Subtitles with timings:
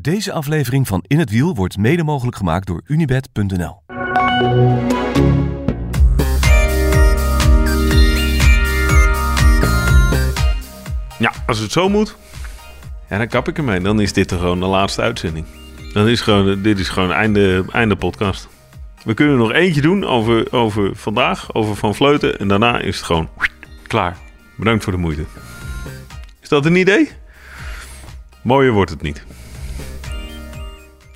[0.00, 3.82] Deze aflevering van In het Wiel wordt mede mogelijk gemaakt door Unibed.nl.
[11.18, 12.16] Ja, als het zo moet,
[13.08, 13.80] ja, dan kap ik ermee.
[13.80, 15.46] Dan is dit gewoon de laatste uitzending.
[15.92, 18.48] Dan is gewoon, dit is gewoon einde, einde podcast.
[19.04, 22.38] We kunnen nog eentje doen over, over vandaag, over Van Vleuten.
[22.38, 23.28] En daarna is het gewoon
[23.86, 24.16] klaar.
[24.56, 25.24] Bedankt voor de moeite.
[26.40, 27.10] Is dat een idee?
[28.42, 29.24] Mooier wordt het niet.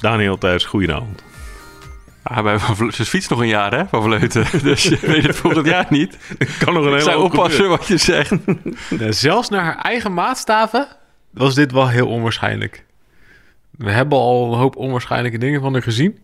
[0.02, 1.22] Daniel Thijs, goedenavond.
[2.22, 2.58] Ah, bij
[2.92, 4.46] ze fietst nog een jaar, hè, Van Vleuten.
[4.62, 6.18] Dus je weet het volgend jaar niet.
[6.64, 8.34] Kan nog een hele hoop oppassen wat je zegt.
[8.90, 10.88] Nou, zelfs naar haar eigen maatstaven
[11.30, 12.84] was dit wel heel onwaarschijnlijk.
[13.70, 16.18] We hebben al een hoop onwaarschijnlijke dingen van haar gezien.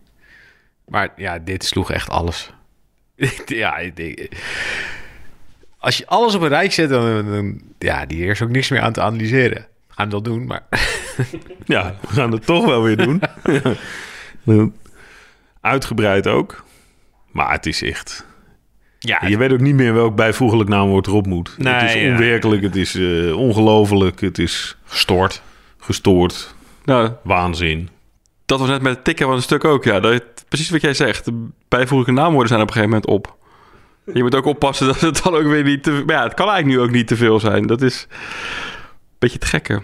[0.86, 2.52] Maar ja, dit sloeg echt alles.
[3.46, 3.80] ja,
[5.78, 8.80] als je alles op een rij zet, dan, dan ja, die is ook niks meer
[8.80, 9.66] aan te analyseren.
[9.98, 10.62] Gaan het wel doen, maar
[11.64, 13.20] Ja, we gaan het toch wel weer doen.
[15.60, 16.64] Uitgebreid ook.
[17.30, 18.26] Maar het is echt...
[18.98, 21.48] ja, Je weet ook niet meer welk bijvoeglijk naamwoord erop moet.
[21.48, 22.10] het Nee, is ja.
[22.10, 25.42] onwerkelijk, het is eh, ongelooflijk, het is gestoord.
[25.78, 27.88] gestoord, Nou, waanzin.
[28.46, 29.84] dat was net met het tikken van een stuk ook.
[29.84, 31.24] Ja, dat, precies wat jij zegt.
[31.24, 33.36] De bijvoeglijke naamwoorden zijn op een gegeven moment op.
[34.14, 36.02] Je moet ook oppassen dat het dan ook weer niet te...
[36.06, 37.66] Maar ja, het kan eigenlijk nu ook niet te veel zijn.
[37.66, 38.06] Dat is
[39.18, 39.82] beetje het gekke.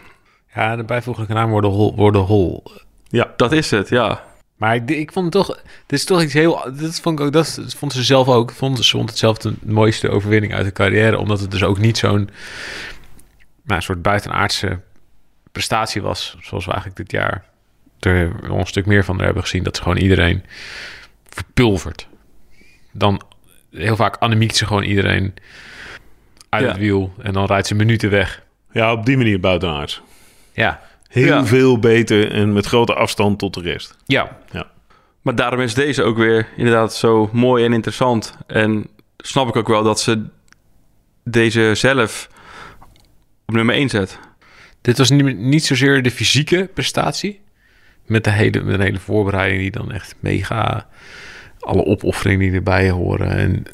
[0.54, 1.94] Ja, de bijvoeglijke naam worden hol.
[1.94, 2.62] Worden hol.
[3.08, 4.24] Ja, Dat is het, ja.
[4.56, 7.32] Maar ik, ik vond het toch, dit is toch iets heel, dat vond ik ook,
[7.32, 10.72] dat vond ze zelf ook, vond, ze vond het zelf de mooiste overwinning uit de
[10.72, 12.30] carrière, omdat het dus ook niet zo'n,
[13.62, 14.80] nou, soort buitenaardse
[15.52, 17.44] prestatie was, zoals we eigenlijk dit jaar
[18.00, 20.44] er een stuk meer van hebben gezien, dat ze gewoon iedereen
[21.28, 22.08] verpulvert.
[22.92, 23.20] Dan
[23.70, 25.34] heel vaak anemiekt ze gewoon iedereen
[26.48, 26.68] uit Ja.
[26.68, 28.42] het wiel en dan rijdt ze minuten weg.
[28.74, 30.02] Ja op die manier buitenaards.
[30.52, 31.46] Ja, Heel Ja.
[31.46, 33.96] veel beter en met grote afstand tot de rest.
[34.06, 34.66] ja, Ja,
[35.22, 38.36] Maar daarom is deze ook weer inderdaad zo mooi en interessant.
[38.46, 40.24] En snap ik ook wel dat ze
[41.24, 42.28] deze zelf
[43.46, 44.18] op nummer 1 zet.
[44.80, 47.40] Dit was niet, niet zozeer de fysieke prestatie.
[48.06, 50.86] Met de hele, met de hele voorbereiding die dan echt mega...
[51.58, 53.30] Alle opofferingen die erbij horen.
[53.36, 53.64] En,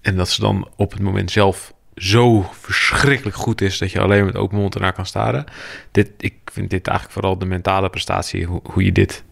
[0.00, 3.78] en dat ze dan op het moment zelf zo verschrikkelijk goed is...
[3.78, 5.44] dat je alleen met open mond ernaar kan staren.
[5.90, 8.44] Dit, ik vind dit eigenlijk vooral de mentale prestatie.
[8.44, 9.24] Hoe, hoe je dit...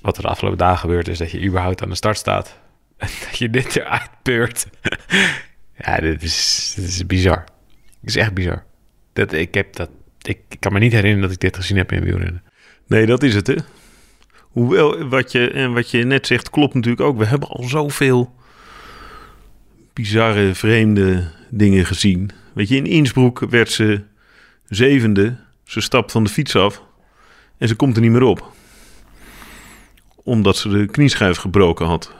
[0.00, 1.18] Wat er de afgelopen dagen gebeurd is...
[1.18, 2.56] dat je überhaupt aan de start staat.
[2.96, 4.66] En dat je dit eruit peurt.
[5.84, 7.44] ja, dit is, dit is bizar.
[8.00, 8.64] Dit is echt bizar.
[9.12, 9.90] Dat, ik, heb dat,
[10.22, 12.42] ik kan me niet herinneren dat ik dit gezien heb in wielrennen.
[12.86, 13.56] nee, dat is het hè.
[14.38, 17.18] Hoewel, wat je, en wat je net zegt, klopt natuurlijk ook.
[17.18, 18.34] We hebben al zoveel
[19.92, 22.30] bizarre, vreemde dingen gezien.
[22.52, 24.02] Weet je, in Innsbruck werd ze
[24.68, 25.36] zevende.
[25.64, 26.82] Ze stapt van de fiets af
[27.58, 28.50] en ze komt er niet meer op.
[30.24, 32.14] Omdat ze de knieschijf gebroken had,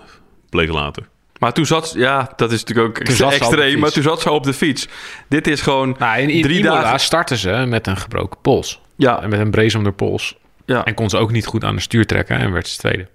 [0.50, 1.08] bleek later.
[1.38, 1.92] Maar toen zat...
[1.96, 3.78] Ja, dat is natuurlijk ook Toen extreem.
[3.78, 4.88] Maar toen zat ze op de fiets.
[5.28, 7.00] Dit is gewoon Nou, in, in drie dagen...
[7.00, 8.80] starten ze met een gebroken pols.
[8.96, 10.36] Ja, En met een brace om de pols.
[10.66, 13.08] ja, En kon ze ook niet goed aan de stuur trekken en werd ze tweede.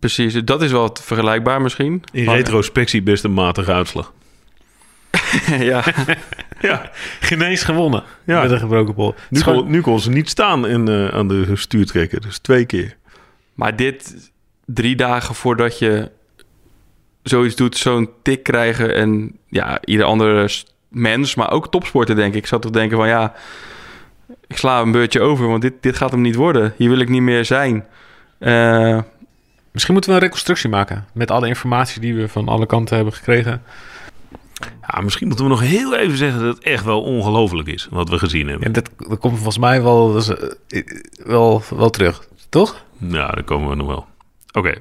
[0.00, 0.34] precies.
[0.44, 2.02] Dat is wel vergelijkbaar misschien.
[2.12, 4.12] In Maar- retrospectie best een matige uitslag.
[5.70, 5.84] ja.
[6.60, 8.42] Ja, Geen eens gewonnen Ja.
[8.42, 9.14] met een gebroken pols.
[9.16, 12.20] Het nu gewoon- kon, nu kon ze niet staan in, eh, aan de stuurtrekker.
[12.20, 12.96] Dus twee keer.
[13.54, 14.30] Maar dit
[14.64, 16.10] drie dagen voordat je
[17.22, 20.48] zoiets doet, zo'n tik krijgen en ja, ieder andere
[20.88, 23.32] mens, maar ook topsporter denk ik, zou toch denken van ja,
[24.46, 26.74] ik sla een beurtje over, want dit, dit gaat hem niet worden.
[26.76, 27.86] Hier wil ik niet meer zijn.
[28.38, 28.98] Eh,
[29.72, 33.14] Misschien moeten we een reconstructie maken met alle informatie die we van alle kanten hebben
[33.14, 33.62] gekregen.
[34.62, 38.08] Ja, misschien moeten we nog heel even zeggen dat het echt wel ongelooflijk is wat
[38.08, 38.66] we gezien hebben.
[38.66, 40.20] En dat, dat komt volgens mij wel,
[40.68, 40.82] eh,
[41.24, 42.84] wel, wel terug, toch?
[42.98, 44.06] Ja, daar komen we nog wel.
[44.52, 44.74] Oké,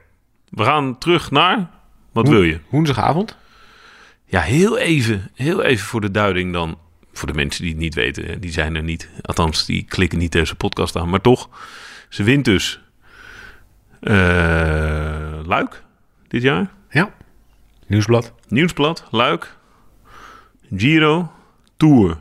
[0.50, 1.69] we gaan terug naar.
[2.12, 2.59] Wat wil je?
[2.69, 3.38] Woensdagavond.
[4.25, 6.78] Ja, heel even, heel even voor de duiding dan.
[7.13, 9.09] Voor de mensen die het niet weten, die zijn er niet.
[9.22, 11.09] Althans, die klikken niet deze podcast aan.
[11.09, 11.50] Maar toch,
[12.09, 12.80] ze wint dus
[14.00, 15.83] eh, Luik
[16.27, 16.72] dit jaar.
[16.89, 17.13] Ja.
[17.88, 18.33] Nieuwsblad.
[18.48, 19.55] Nieuwsblad, Luik,
[20.75, 21.31] Giro,
[21.77, 22.17] Tour,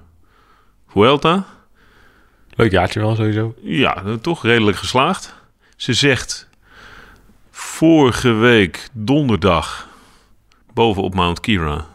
[0.88, 1.44] Vuelta.
[2.50, 3.54] Leuk jaartje wel sowieso.
[3.62, 5.34] Ja, toch redelijk geslaagd.
[5.76, 6.48] Ze zegt
[7.50, 9.88] vorige week donderdag
[10.72, 11.86] bovenop Mount Kira.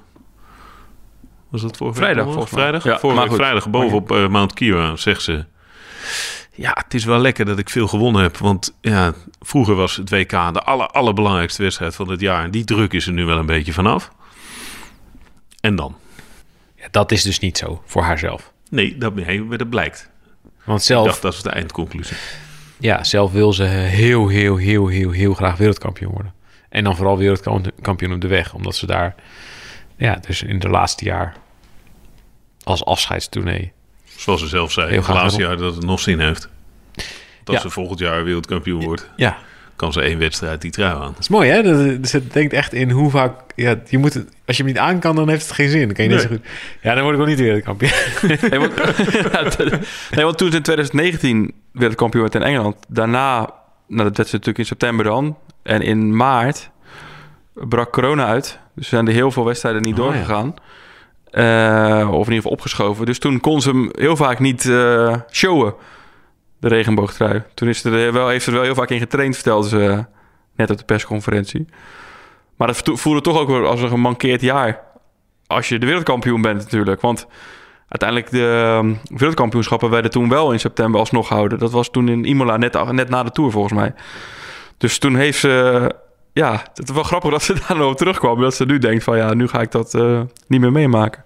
[1.50, 2.34] Was dat vorige Vrijdag, week?
[2.34, 2.54] volgens.
[2.54, 2.84] Vrijdag?
[2.84, 5.46] Ja, vorige week vrijdag bovenop eh, Mount Kira zegt ze...
[6.52, 8.38] Ja, het is wel lekker dat ik veel gewonnen heb.
[8.38, 12.44] Want ja, vroeger was het WK de aller, allerbelangrijkste wedstrijd van het jaar.
[12.44, 14.12] En die druk is er nu wel een beetje vanaf.
[15.60, 15.96] En dan?
[16.80, 18.54] Ja, dat is dus niet zo voor haarzelf.
[18.70, 20.10] Nee, dat, nee, dat blijkt.
[20.64, 22.18] Want Ik zelf, dacht, dat is de eindconclusie.
[22.78, 26.34] ja, zelf wil ze heel, heel, heel, heel, heel graag wereldkampioen worden.
[26.70, 28.54] En dan vooral wereldkampioen op de weg.
[28.54, 29.16] Omdat ze daar,
[29.98, 31.36] ja, dus in de laatste jaar
[32.64, 33.72] als afscheidstournee.
[34.18, 36.50] Zoals ze zelf zei, Heel het laatste jaar dat het nog zin heeft.
[37.44, 37.62] Dat Ja.
[37.62, 39.38] ze volgend jaar wereldkampioen wordt, Ja,
[39.80, 41.02] kan ze één wedstrijd die trui aan.
[41.02, 41.62] dat is mooi hè.
[41.64, 44.72] Dat, dus het denkt echt in hoe vaak, ja, je moet het, als je hem
[44.72, 45.86] niet aan kan, dan heeft het geen zin.
[45.86, 46.28] Dan kan je niet Nee.
[46.28, 46.46] zo goed.
[46.82, 47.92] Ja, dan word ik wel niet wereldkampioen.
[48.50, 48.74] Nee, want,
[49.32, 52.76] Ja, t- nee, want toen ze in 2019 wereldkampioen werd in Engeland.
[52.88, 53.38] Daarna,
[53.88, 55.38] nou dat werd ze natuurlijk in september dan.
[55.64, 56.70] En in maart
[57.54, 58.60] brak corona uit.
[58.76, 60.12] Dus zijn er heel veel wedstrijden niet Oh, ja.
[60.12, 60.54] doorgegaan.
[61.32, 63.06] Eh, of in ieder geval opgeschoven.
[63.06, 65.74] Dus toen kon ze hem heel vaak niet eh, showen,
[66.60, 67.44] de regenboogtrui.
[67.54, 70.06] Toen is er wel, heeft er wel heel vaak in getraind, vertelde ze
[70.56, 71.68] net op de persconferentie.
[72.56, 74.80] Maar dat vo- voelde toch ook wel als een gemankeerd jaar.
[75.48, 77.02] Als je de wereldkampioen bent natuurlijk.
[77.02, 77.28] Want
[77.88, 81.60] uiteindelijk de um, wereldkampioenschappen werden toen wel in september alsnog gehouden.
[81.60, 83.94] Dat was toen in Imola net, net na de Tour volgens mij.
[84.78, 85.92] Dus toen heeft ze...
[86.34, 88.42] Ja, het is wel grappig dat ze daar nog op terugkwam.
[88.42, 91.24] Dat ze nu denkt van ja, nu ga ik dat eh, niet meer meemaken.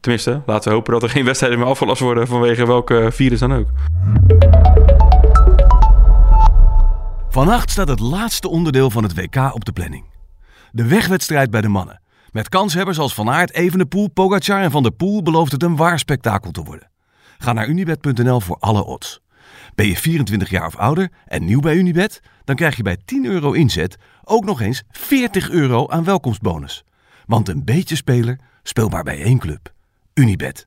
[0.00, 2.26] Tenminste, laten we hopen dat er geen wedstrijden meer afgelast worden...
[2.26, 3.68] vanwege welke virus dan ook.
[7.28, 10.04] Vannacht staat het laatste onderdeel van het WK op de planning.
[10.70, 12.00] De wegwedstrijd bij de mannen.
[12.30, 15.98] Met kanshebbers als Van Aert, Evenepoel, Pogacar en Van der Poel belooft het een waar
[15.98, 16.90] spektakel te worden.
[17.38, 19.20] Ga naar unibet.nl voor alle odds.
[19.74, 22.20] Ben je 24 jaar of ouder en nieuw bij Unibet?
[22.44, 26.84] Dan krijg je bij 10 euro inzet ook nog eens 40 euro aan welkomstbonus.
[27.26, 29.72] Want een beetje speler speelt maar bij één club.
[30.20, 30.66] Unibet.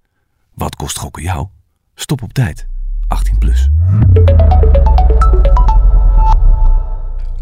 [0.54, 1.48] Wat kost gokken jou?
[1.96, 2.68] Stop op tijd.
[3.08, 3.70] 18 plus.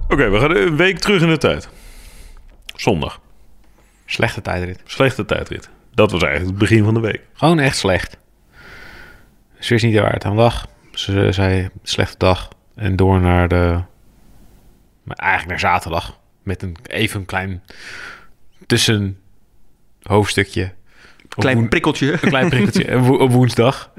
[0.08, 1.70] Oké, we gaan een week terug in de tijd.
[2.76, 3.22] Zondag.
[4.06, 4.82] Slechte tijdrit.
[4.86, 5.70] Slechte tijdrit.
[5.94, 7.22] Dat was eigenlijk het begin van de week.
[7.34, 8.18] Gewoon echt slecht.
[9.60, 10.68] Ze wist niet waar het aan lag.
[10.92, 12.50] Ze zei slechte dag.
[12.76, 13.82] En door naar de...
[15.04, 16.20] Maar eigenlijk naar zaterdag.
[16.44, 17.64] Met een even een klein
[18.66, 19.20] tussen
[20.02, 20.74] hoofdstukje.
[21.36, 22.12] Op Klein woen- prikkeltje.
[22.12, 23.92] een klein prikkeltje op wo- op woensdag.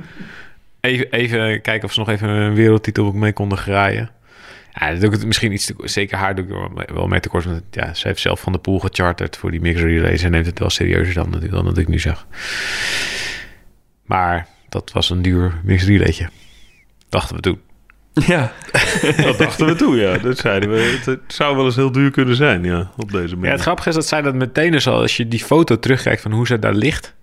[0.81, 4.11] Even, even kijken of ze nog even een wereldtitel mee konden graaien.
[4.73, 7.45] Ja, dat doe ik misschien iets te, zeker haar doe ik wel- mee tekort.
[7.45, 10.17] Want ja, ze heeft zelf van de pool gecharterd voor die mixed relay.
[10.17, 12.27] Ze neemt het wel serieuzer dan, natuurlijk- dan dat ik nu zeg.
[14.07, 16.29] Maar dat was een duur mixed relaytje.
[17.09, 17.61] Dachten we toen.
[18.13, 18.53] ja.
[19.25, 20.19] Dat dachten we toen, ja.
[20.19, 21.01] Dat zeiden we.
[21.05, 22.91] Het, zou wel eens heel duur kunnen zijn, ja.
[22.97, 23.47] Op deze manier.
[23.49, 25.01] Ja, het grappige is dat zij dat meteen al...
[25.01, 27.15] Als je die foto terugkijkt van hoe ze daar ligt...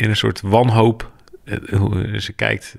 [0.00, 1.10] In een soort wanhoop.
[1.44, 2.76] eh, Hoe ze kijkt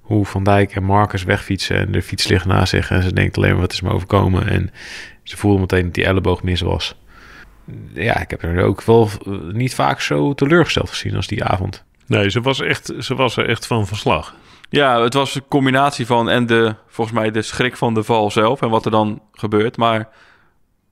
[0.00, 1.76] hoe Van Dijk en Marcus wegfietsen...
[1.76, 4.48] En de fiets ligt naast zich en ze denkt alleen maar wat is me overkomen.
[4.48, 4.70] En
[5.22, 6.94] ze voelde meteen dat die elleboog mis was.
[7.92, 11.84] Ja, ik heb er ook wel eh, niet vaak zo teleurgesteld gezien als die avond.
[12.06, 14.34] Nee, ze was, echt, ze was er echt van verslag.
[14.68, 18.30] Ja, het was een combinatie van en de, volgens mij de schrik van de val
[18.30, 19.76] zelf en wat er dan gebeurt.
[19.76, 20.08] Maar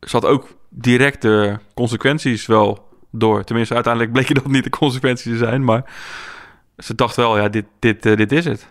[0.00, 3.44] ze had ook direct de consequenties wel door.
[3.44, 5.64] Tenminste, uiteindelijk bleken dat niet de consequenties te zijn.
[5.64, 5.82] Maar
[6.78, 8.68] ze dacht wel, ja, dit, dit, eh, dit is het.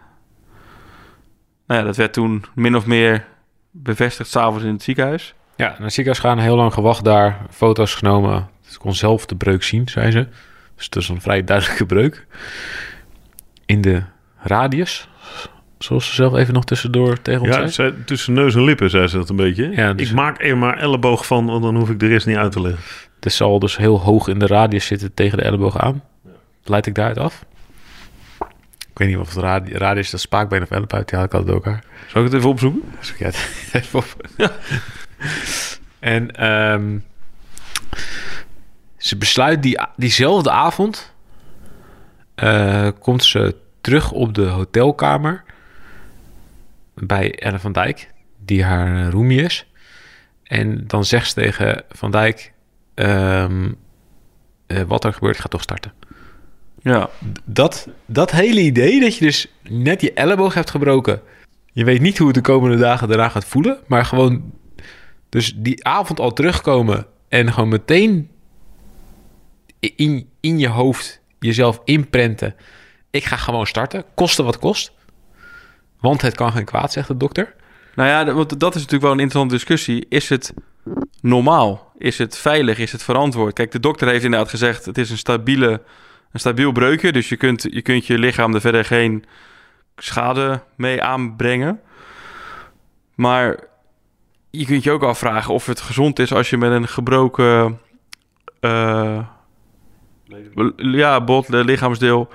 [1.67, 3.25] Nou ja, dat werd toen min of meer
[3.71, 5.33] bevestigd s'avonds in het ziekenhuis.
[5.55, 7.37] Ja, naar het ziekenhuis gaan, heel lang gewacht daar.
[7.49, 8.49] Foto's genomen.
[8.61, 10.27] Ze kon zelf de breuk zien, zei ze.
[10.75, 12.25] Dus het is een vrij duidelijke breuk.
[13.65, 14.03] In de
[14.37, 15.09] radius.
[15.77, 18.03] Zoals ze zelf even nog tussendoor tegen ons Ja, zei.
[18.05, 19.69] tussen neus en lippen zei ze dat een beetje.
[19.69, 22.37] Ja, dus- Ik maak er maar elleboog van, want dan hoef ik de rest niet
[22.37, 22.83] uit te leggen.
[23.19, 26.03] Het zal dus heel hoog in de radius zitten tegen de elleboog aan.
[26.63, 27.45] Leid ik daaruit af?
[28.79, 31.45] Ik weet niet of het radi radius dat spaakbeen of elleboog, die haal ik altijd
[31.45, 31.83] door elkaar.
[32.07, 32.83] Zal ik het even opzoeken?
[32.99, 34.15] Zoek jij het even op.
[35.99, 36.97] En ehm,
[38.97, 41.13] ze besluit die, diezelfde avond...
[42.35, 45.43] eh, komt ze terug op de hotelkamer...
[46.93, 48.11] bij Ellen van Dijk,
[48.45, 49.67] die haar roomie is.
[50.43, 52.55] En dan zegt ze tegen Van Dijk...
[52.97, 53.71] ehm,
[54.67, 55.93] eh, wat er gebeurt, gaat toch starten.
[56.81, 57.09] Ja,
[57.43, 61.21] Dat, dat hele idee dat je dus net je elleboog hebt gebroken.
[61.71, 63.77] Je weet niet hoe het de komende dagen daarna gaat voelen.
[63.87, 64.53] Maar gewoon
[65.29, 68.29] dus die avond al terugkomen en gewoon meteen
[69.79, 72.55] in, in je hoofd jezelf inprenten.
[73.09, 74.91] Ik ga gewoon starten, koste wat kost.
[75.99, 77.55] Want het kan geen kwaad, zegt de dokter.
[77.95, 80.05] Nou ja, want dat is natuurlijk wel een interessante discussie.
[80.09, 80.53] Is het
[81.21, 81.86] normaal?
[81.97, 82.77] Is het veilig?
[82.77, 83.53] Is het verantwoord?
[83.53, 84.85] Kijk, de dokter heeft inderdaad gezegd...
[84.85, 85.81] het is een, stabiele,
[86.31, 87.11] een stabiel breukje...
[87.11, 89.25] dus je kunt, je kunt je lichaam er verder geen
[89.95, 91.81] schade mee aanbrengen.
[93.15, 93.59] Maar
[94.49, 96.33] je kunt je ook afvragen of het gezond is...
[96.33, 97.79] als je met een gebroken...
[98.59, 99.25] eh,
[100.77, 102.29] ja, bot, lichaamsdeel...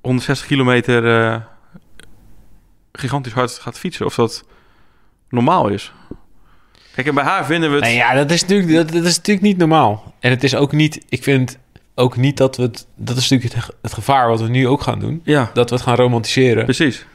[0.00, 1.22] 160 kilometer...
[1.30, 1.40] eh,
[2.92, 4.06] gigantisch hard gaat fietsen.
[4.06, 4.44] Of dat
[5.28, 5.92] normaal is.
[6.98, 7.84] Kijk, en bij haar vinden we het...
[7.84, 10.14] Nee, ja, dat is, natuurlijk, dat, dat is natuurlijk niet normaal.
[10.20, 11.58] En het is ook niet, ik vind
[11.94, 14.80] ook niet dat we het, dat is natuurlijk het, het gevaar wat we nu ook
[14.82, 15.20] gaan doen.
[15.24, 16.64] Ja, Dat we het gaan romantiseren.
[16.64, 17.06] precies.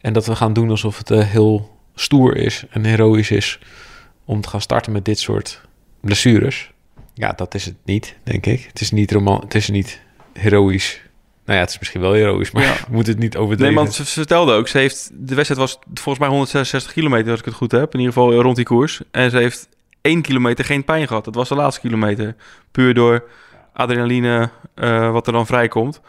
[0.00, 3.58] En dat we gaan doen alsof het eh, heel stoer is en heroïs is
[4.24, 5.60] om te gaan starten met dit soort
[6.00, 6.70] blessures.
[7.14, 8.64] Ja, dat is het niet, denk ik.
[8.66, 10.00] Het is niet roman, het is niet
[10.32, 11.00] heroïs.
[11.44, 12.74] Nou ja, het is misschien wel heroïs, maar Ja.
[12.90, 13.74] moet het niet Nee, overdreven.
[13.74, 17.38] want ze ze vertelde ook, ze heeft, de wedstrijd was volgens mij 166 kilometer, als
[17.40, 17.92] ik het goed heb.
[17.94, 19.00] In ieder geval rond die koers.
[19.10, 19.68] En ze heeft
[20.00, 21.24] één kilometer geen pijn gehad.
[21.24, 22.34] Dat was de laatste kilometer.
[22.70, 23.24] Puur door
[23.72, 26.00] adrenaline, eh, wat er dan vrijkomt.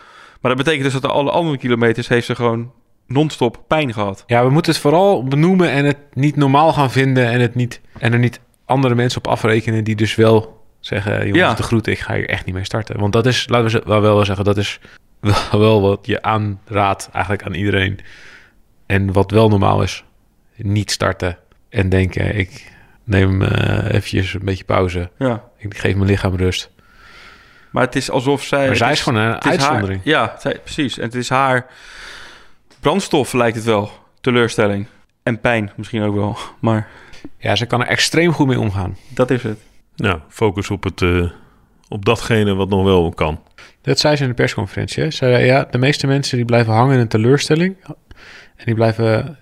[0.41, 2.71] Maar dat betekent dus dat de alle andere kilometers heeft ze gewoon
[3.07, 4.23] non-stop pijn gehad.
[4.27, 7.81] Ja, we moeten het vooral benoemen en het niet normaal gaan vinden en, het niet,
[7.99, 11.53] en er niet andere mensen op afrekenen die dus wel zeggen, jongens, Ja.
[11.53, 12.99] de groeten, ik ga hier echt niet mee starten.
[12.99, 14.79] Want dat is, laten we ze- wel wel zeggen, dat is
[15.51, 18.00] wel, wat je aanraadt eigenlijk aan iedereen.
[18.86, 20.03] En wat wel normaal is,
[20.55, 21.38] niet starten
[21.70, 22.72] en denken, ik
[23.03, 25.10] neem eh eventjes een beetje pauze.
[25.17, 25.44] Ja.
[25.58, 26.70] Ik geef mijn lichaam rust.
[27.72, 28.67] Maar het is alsof zij...
[28.67, 30.03] Maar zij is gewoon een uitzondering.
[30.03, 30.98] Haar, ja, zij- precies.
[30.98, 31.67] En het is haar
[32.79, 33.91] brandstof, lijkt het wel.
[34.22, 34.88] Teleurstelling.
[35.24, 36.38] En pijn misschien ook wel.
[36.60, 36.88] Maar
[37.38, 38.98] Ja, ze kan er extreem goed mee omgaan.
[39.10, 39.60] dat is het.
[39.96, 41.29] Nou, focus op, het, eh,
[41.88, 43.41] op datgene wat nog wel kan.
[43.85, 45.03] Dat zei ze in de persconferentie.
[45.03, 45.11] Hè?
[45.11, 47.75] Ze zei, ja, de meeste mensen die blijven hangen in een teleurstelling.
[48.55, 49.37] En die blijven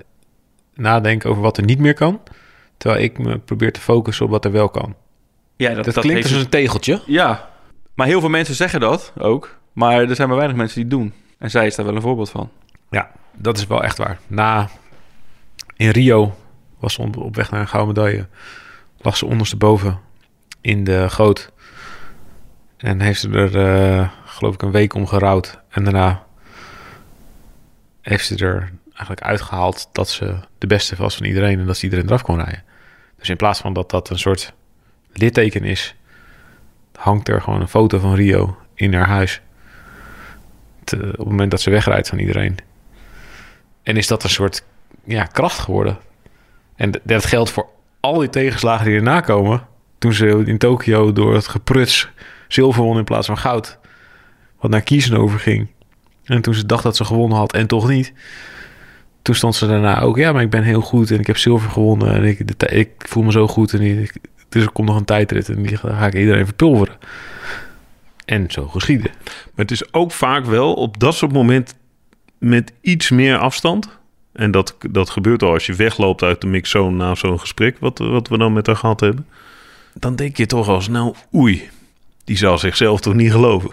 [0.73, 2.21] nadenken over wat er niet meer kan.
[2.77, 4.95] Terwijl ik me probeer te focussen op wat er wel kan.
[5.55, 7.01] Ja, Dat, klinkt heeft als een tegeltje.
[7.05, 7.50] Ja,
[7.93, 9.59] maar heel veel mensen zeggen dat ook.
[9.73, 11.13] Maar er zijn maar weinig mensen die het doen.
[11.38, 12.50] En zij is daar wel een voorbeeld van.
[12.89, 14.19] Ja, dat is wel echt waar.
[14.27, 14.69] Na,
[15.75, 16.35] in Rio
[16.79, 18.27] was ze op, op weg naar een gouden medaille.
[18.97, 20.00] Lag ze ondersteboven
[20.62, 21.51] in de goot.
[22.77, 24.09] En heeft ze er, eh,
[24.43, 25.59] geloof ik, een week om gerouwd.
[25.69, 26.25] En daarna
[28.01, 31.59] heeft ze er eigenlijk uitgehaald dat ze de beste was van iedereen.
[31.59, 32.63] En dat ze iedereen eraf kon rijden.
[33.17, 34.53] Dus in plaats van dat dat een soort
[35.13, 35.95] litteken is,
[36.95, 39.41] hangt er gewoon een foto van Rio in haar huis.
[40.83, 42.57] Te- op het moment dat ze wegrijdt van iedereen.
[43.83, 44.63] En is dat een soort
[45.03, 45.97] ja, kracht geworden.
[46.75, 47.69] En dat geldt voor
[48.00, 49.67] al die tegenslagen die erna komen.
[49.97, 52.09] Toen ze in Tokio door het gepruts
[52.47, 53.79] zilver won in plaats van goud.
[54.63, 55.67] Wat naar kiezen overging.
[56.24, 58.13] En toen ze dacht dat ze gewonnen had en toch niet.
[59.22, 61.70] Toen stond ze daarna ook, ja, maar ik ben heel goed en ik heb zilver
[61.70, 62.13] gewonnen.
[62.13, 63.74] En ik, ik voel me zo goed.
[63.74, 64.15] En ik,
[64.50, 66.96] dus er komt nog een tijdrit en die ga ga ik iedereen verpulveren.
[68.25, 69.12] En zo geschieden.
[69.24, 71.75] Maar het is ook vaak wel op dat soort moment
[72.38, 73.89] met iets meer afstand.
[74.34, 77.98] En dat, dat gebeurt al als je wegloopt uit de mixzone na zo'n gesprek, wat,
[77.98, 79.27] wat we dan met haar gehad hebben.
[79.93, 81.70] Dan denk je toch al snel, oei,
[82.24, 83.72] die zal zichzelf toch niet geloven.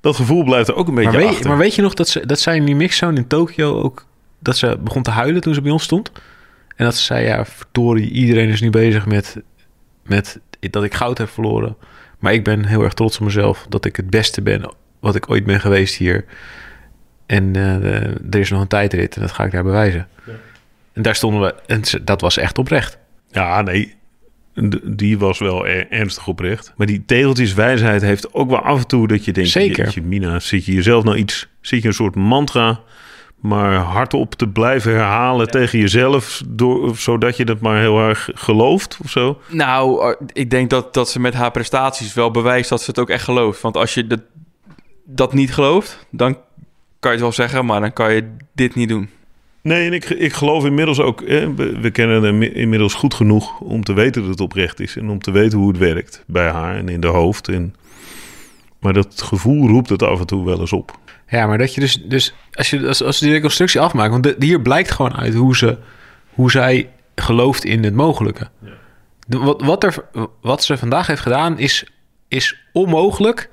[0.00, 1.48] Dat gevoel blijft er ook een beetje Maar weet, achter.
[1.48, 4.06] maar weet je nog dat, ze, dat zij in die mixzone in Tokio ook...
[4.38, 6.12] dat ze begon te huilen toen ze bij ons stond?
[6.76, 9.36] En dat ze zei, ja, verdorie, iedereen is nu bezig met,
[10.02, 11.76] met dat ik goud heb verloren.
[12.18, 15.30] Maar ik ben heel erg trots op mezelf dat ik het beste ben wat ik
[15.30, 16.24] ooit ben geweest hier.
[17.26, 20.08] En eh, er is nog een tijdrit en dat ga ik daar bewijzen.
[20.92, 22.98] En daar stonden we, en ze- dat was echt oprecht.
[23.30, 23.94] Ja, nee.
[24.84, 26.72] Die was wel er- ernstig oprecht.
[26.76, 29.50] Maar die tegeltjeswijsheid heeft ook wel af en toe dat je denkt...
[29.50, 29.84] Zeker.
[29.84, 31.48] jeetje, Mina, zit je jezelf nou iets...
[31.60, 32.80] Zit je een soort mantra...
[33.40, 36.42] maar hardop te blijven herhalen tegen jezelf...
[36.46, 39.40] Door, zodat je dat maar heel erg gelooft of zo?
[39.48, 42.98] Nou, eh, ik denk dat, dat ze met haar prestaties wel bewijst dat ze het
[42.98, 43.60] ook echt gelooft.
[43.60, 44.20] Want als je dat,
[45.04, 46.32] dat niet gelooft, dan
[47.00, 49.08] kan je het wel zeggen, maar dan kan je dit niet doen.
[49.62, 51.22] Nee, en ik, ik geloof inmiddels ook...
[51.22, 53.60] eh, we, we kennen hem inmiddels goed genoeg...
[53.60, 54.96] om te weten dat het oprecht is...
[54.96, 57.48] en om te weten hoe het werkt bij haar en in de hoofd.
[57.48, 57.74] En,
[58.80, 60.98] maar dat gevoel roept het af en toe wel eens op.
[61.28, 64.22] Ja, maar dat je dus, dus als je als, als je die reconstructie afmaakt, want
[64.22, 65.78] de, hier blijkt gewoon uit hoe ze,
[66.34, 68.48] hoe zij gelooft in het mogelijke.
[69.26, 70.04] De- wat, wat, er,
[70.40, 71.84] wat ze vandaag heeft gedaan is,
[72.28, 73.50] is onmogelijk.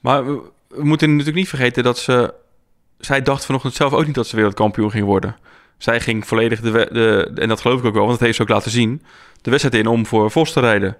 [0.00, 2.34] Maar we, we moeten natuurlijk niet vergeten dat ze...
[2.98, 5.36] Zij dacht vanochtend zelf ook niet dat ze wereldkampioen ging worden.
[5.78, 7.30] Zij ging volledig de.
[7.34, 9.02] En dat geloof ik ook wel, want dat heeft ze ook laten zien.
[9.42, 10.96] De wedstrijd in om voor Vos te rijden.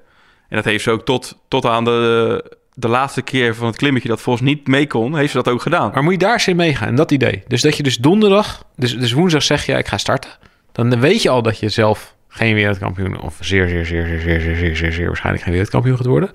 [0.48, 4.08] En dat heeft ze ook tot, tot aan de, de laatste keer van het klimmetje
[4.08, 5.90] dat Vos niet mee kon, heeft ze dat ook gedaan.
[5.94, 7.42] Maar moet je daar eens in meegaan, en dat idee.
[7.48, 10.30] Dus dat je dus donderdag, dus, dus woensdag zeg je, ik ga starten.
[10.72, 14.40] Dan weet je al dat je zelf geen wereldkampioen, of zeer, zeer, zeer, zeer, zeer,
[14.40, 16.30] zeer, zeer, zeer, zeer waarschijnlijk geen wereldkampioen gaat worden.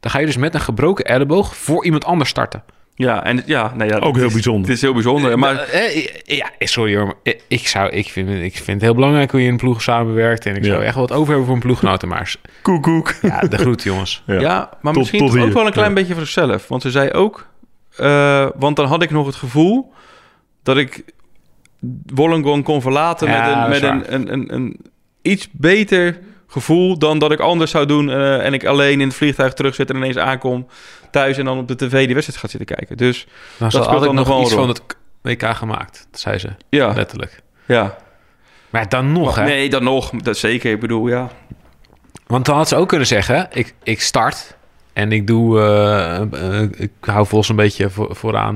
[0.00, 2.62] Dan ga je dus met een gebroken elleboog voor iemand anders starten.
[2.94, 4.62] Ja, en ja, nou ja, Ook heel is- bijzonder.
[4.68, 5.38] Het is heel bijzonder.
[5.38, 8.80] Maar Eh, eh, ja, sorry hoor, maar eh, ik, zou, ik, vind, ik vind het
[8.80, 10.46] heel belangrijk hoe je in een ploeg samenwerkt.
[10.46, 10.84] En ik zou Ja.
[10.86, 12.08] echt wat over hebben voor een ploeggenoten.
[12.08, 13.14] Maar Koek, koek.
[13.22, 14.22] ja, de groet jongens.
[14.26, 14.40] Ja.
[14.40, 15.54] Ja, maar Tot- misschien tot toch ook hier.
[15.54, 15.94] wel een klein Ja.
[15.94, 16.68] beetje voor zichzelf.
[16.68, 17.46] Want ze zei ook...
[17.96, 19.92] eh, want dan had ik nog het gevoel
[20.62, 21.04] dat ik
[22.14, 24.76] Wollongong kon verlaten Ja, met, een, met een, een, een
[25.30, 28.10] iets beter gevoel dan dat ik anders zou doen.
[28.10, 30.66] eh, en ik alleen in het vliegtuig terug zit en ineens aankom
[31.10, 32.96] thuis en dan op de tv die wedstrijd gaat zitten kijken.
[32.96, 34.82] Dus Dan speelt had ik dan nog wel iets van het
[35.22, 36.06] WK gemaakt.
[36.10, 37.42] Dat zei ze, ja, letterlijk.
[37.66, 37.96] ja.
[38.70, 39.44] Maar dan nog, hè.
[39.44, 40.10] Nee, dan nog.
[40.10, 40.72] Dat zeker.
[40.72, 41.30] Ik bedoel, ja.
[42.26, 44.56] Want dan had ze ook kunnen zeggen, ik, ik start
[44.92, 46.16] en ik doe, eh,
[46.62, 48.54] eh, ik hou Vos een beetje voor, vooraan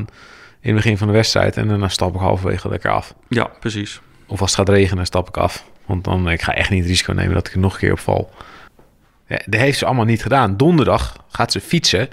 [0.60, 3.14] in het begin van de wedstrijd en dan stap ik halverwege lekker af.
[3.28, 4.00] Ja, precies.
[4.26, 5.64] Of als het gaat regenen, stap ik af.
[5.86, 7.92] Want dan, ik ga echt niet het risico nemen dat ik er nog een keer
[7.92, 8.30] op val.
[9.26, 10.56] Ja, dat heeft ze allemaal niet gedaan.
[10.56, 12.08] Donderdag gaat ze fietsen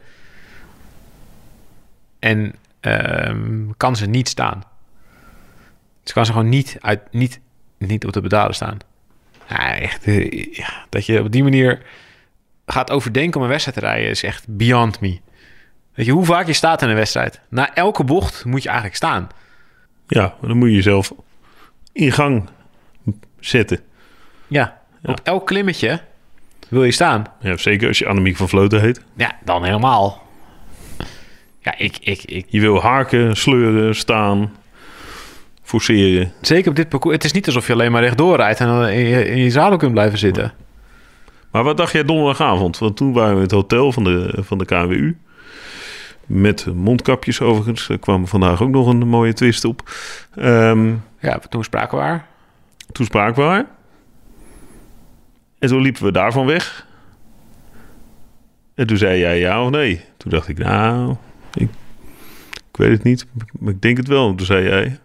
[2.20, 4.64] en ehm, kan ze niet staan.
[6.04, 7.40] Ze kan ze gewoon niet, uit, niet,
[7.78, 8.78] niet op de pedalen staan.
[9.50, 11.82] Ja, echt, eh, ja, dat je op die manier
[12.66, 15.20] gaat overdenken om een wedstrijd te rijden is echt beyond me.
[15.94, 17.40] Weet je hoe vaak je staat in een wedstrijd?
[17.50, 19.28] Na elke bocht moet je eigenlijk staan.
[20.08, 21.14] Ja, dan moet je jezelf
[21.92, 22.50] in gang
[23.39, 23.79] zetten.
[24.48, 25.12] Ja, Ja.
[25.12, 26.00] op elk klimmetje
[26.69, 27.24] wil je staan.
[27.41, 29.01] Ja, zeker als je Annemiek van Vleuten heet.
[29.15, 30.27] Ja, dan helemaal.
[31.62, 32.46] Ja, ik, ik, ik.
[32.50, 34.51] Je wil haken, sleuren, staan,
[35.63, 36.31] forceren.
[36.41, 37.15] Zeker op dit parcours.
[37.15, 39.50] Het is niet alsof je alleen maar rechtdoor rijdt en dan in je, in je
[39.50, 40.53] zadel kunt blijven zitten.
[41.51, 42.77] Maar wat dacht jij donderdagavond?
[42.77, 45.17] Want toen waren we in het hotel van de, van de KWU.
[46.25, 47.89] Met mondkapjes overigens.
[47.89, 49.92] Er kwam vandaag ook nog een mooie twist op.
[50.35, 52.25] Ehm, Ja, toen spraken we haar.
[52.92, 53.68] Toen spraken we haar.
[55.60, 56.88] En toen liepen we daarvan weg.
[58.75, 60.02] En toen zei jij ja of nee.
[60.18, 61.16] Toen dacht ik, nou,
[61.54, 61.70] ik,
[62.70, 63.25] ik weet het niet.
[63.60, 64.36] Maar ik denk het wel.
[64.36, 65.00] Toen zei jij,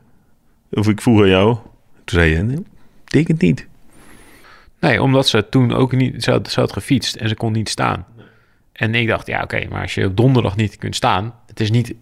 [0.70, 1.54] of ik vroeg aan jou.
[1.94, 3.66] Toen zei jij, nee, ik denk het niet.
[4.80, 6.24] Nee, omdat ze toen ook niet...
[6.24, 8.06] Ze had, ze had gefietst en ze kon niet staan.
[8.72, 11.34] En ik dacht, ja oké, maar als je op donderdag niet kunt staan...
[11.46, 11.94] Het is niet,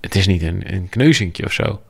[0.00, 1.80] het is niet een, een kneuzinkje of zo.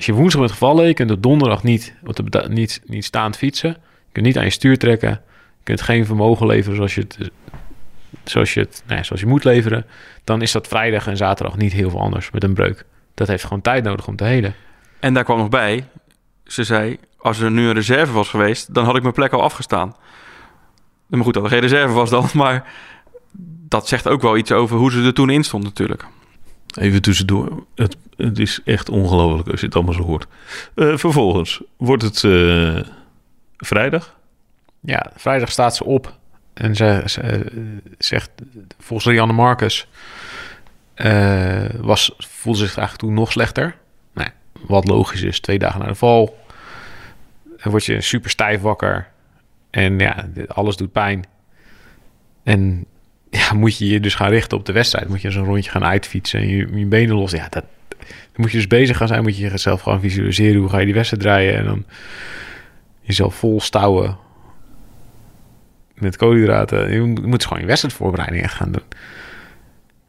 [0.00, 3.70] Als je woensdag bent gevallen, je kunt op donderdag niet, op niet, niet staand fietsen.
[3.70, 5.10] Je kunt niet aan je stuur trekken.
[5.10, 7.30] Je kunt geen vermogen leveren zoals je het,
[8.24, 9.86] zoals je, het, nee, zoals je moet leveren.
[10.24, 12.84] Dan is dat vrijdag en zaterdag niet heel veel anders met een breuk.
[13.14, 14.54] Dat heeft gewoon tijd nodig om te helen.
[15.00, 15.84] En daar kwam nog bij,
[16.44, 19.42] ze zei, als er nu een reserve was geweest, dan had ik mijn plek al
[19.42, 19.96] afgestaan.
[21.06, 22.72] Maar goed, dat er geen reserve was dan, maar
[23.68, 26.06] dat zegt ook wel iets over hoe ze er toen in stond natuurlijk.
[26.78, 27.64] Even tussendoor.
[27.74, 30.26] Het, het is echt ongelooflijk als je het allemaal zo hoort.
[30.74, 32.80] Eh, vervolgens wordt het eh,
[33.56, 34.18] vrijdag.
[34.80, 36.18] Ja, vrijdag staat ze op
[36.54, 37.40] en ze, eh,
[37.98, 38.30] zegt,
[38.78, 39.86] volgens Janne Marcus,
[40.94, 43.76] eh, was, voelde zich eigenlijk toen nog slechter.
[44.12, 46.38] Nou, wat logisch is, twee dagen na de val.
[47.44, 49.08] Dan word je super stijf wakker.
[49.70, 51.24] En ja, alles doet pijn.
[52.42, 52.86] En
[53.30, 55.08] ja, moet je je dus gaan richten op de wedstrijd.
[55.08, 57.30] Moet je zo'n rondje gaan uitfietsen en je, je benen los.
[57.30, 57.64] Ja, dat,
[57.98, 59.22] dan moet je dus bezig gaan zijn.
[59.22, 60.60] Moet je jezelf gewoon visualiseren.
[60.60, 61.56] Hoe ga je die wedstrijd draaien?
[61.56, 61.84] En dan
[63.00, 64.16] jezelf vol stouwen
[65.94, 66.92] met koolhydraten.
[66.92, 68.82] Je moet gewoon je wedstrijdvoorbereiding echt gaan doen.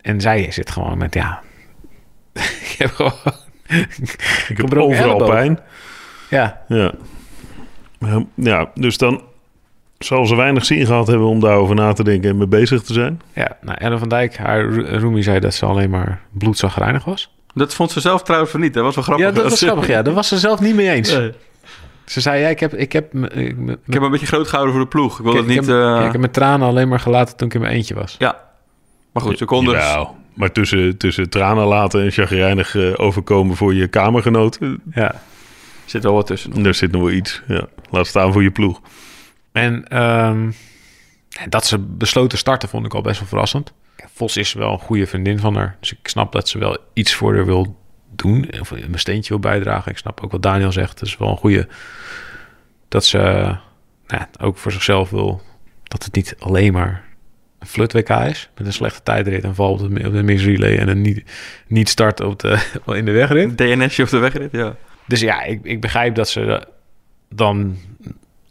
[0.01, 1.41] En zij zit gewoon met, ja...
[2.71, 3.13] ik heb gewoon...
[4.47, 5.29] Ik heb overal elleboog.
[5.29, 5.60] pijn.
[6.29, 6.62] Ja.
[6.67, 6.93] Ja,
[8.36, 9.23] Ja, dus dan
[10.03, 12.93] zal ze weinig zin gehad hebben om daarover na te denken en mee bezig te
[12.93, 13.21] zijn.
[13.33, 13.57] ja.
[13.61, 17.33] Nou, Ellen van Dijk, haar ro- roomie zei dat ze alleen maar bloedzagrijnig was.
[17.53, 19.25] Dat vond ze zelf trouwens van niet, dat was wel grappig.
[19.25, 19.87] Ja, dat was grappig.
[19.87, 21.11] Ja, daar was ze zelf niet mee eens.
[21.17, 21.31] Nee.
[22.05, 22.73] Ze zei, ja, ik heb...
[22.73, 25.17] Ik heb, me- ik, heb een beetje groot gehouden voor de ploeg.
[25.19, 25.57] Ik wil het ik niet...
[25.65, 27.93] heb, eh, ja, ik heb mijn tranen alleen maar gelaten toen ik in mijn eentje
[27.95, 28.15] was.
[28.19, 28.39] Ja,
[29.13, 29.73] maar goed, ze konden...
[29.73, 30.15] dus- Jawel.
[30.33, 34.57] Maar tussen, tussen tranen laten en chagrijnig eh, overkomen voor je kamergenoot,
[34.93, 35.21] Ja.
[35.85, 36.63] zit wel wat tussen.
[36.63, 37.41] daar zit nog wel iets.
[37.47, 37.65] Ja.
[37.89, 38.81] Laat staan voor je ploeg.
[39.51, 40.51] En ehm,
[41.49, 43.73] dat ze besloten starten vond ik al best wel verrassend.
[44.13, 45.77] Vos is wel een goede vriendin van haar.
[45.79, 47.79] Dus ik snap dat ze wel iets voor haar wil
[48.15, 48.49] doen.
[48.59, 49.91] Of een steentje wil bijdragen.
[49.91, 50.99] Ik snap ook wat Daniel zegt.
[50.99, 51.67] Het is wel een goede...
[52.87, 53.57] Dat ze nou
[54.07, 55.41] ja, ook voor zichzelf wil...
[55.83, 57.03] Dat het niet alleen maar
[57.59, 58.49] een flut WK is.
[58.57, 60.77] Met een slechte tijdrit en val op de, op de relay.
[60.77, 61.23] En een niet,
[61.67, 63.57] niet start op de, in de wegrit.
[63.57, 64.75] DNSje op de wegrit, ja.
[65.07, 66.67] Dus ja, ik, ik begrijp dat ze
[67.29, 67.77] dan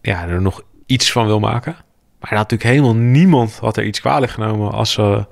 [0.01, 1.73] ja, er nog iets van wil maken.
[2.21, 5.27] Maar had natuurlijk helemaal niemand had er iets kwalijk genomen als ze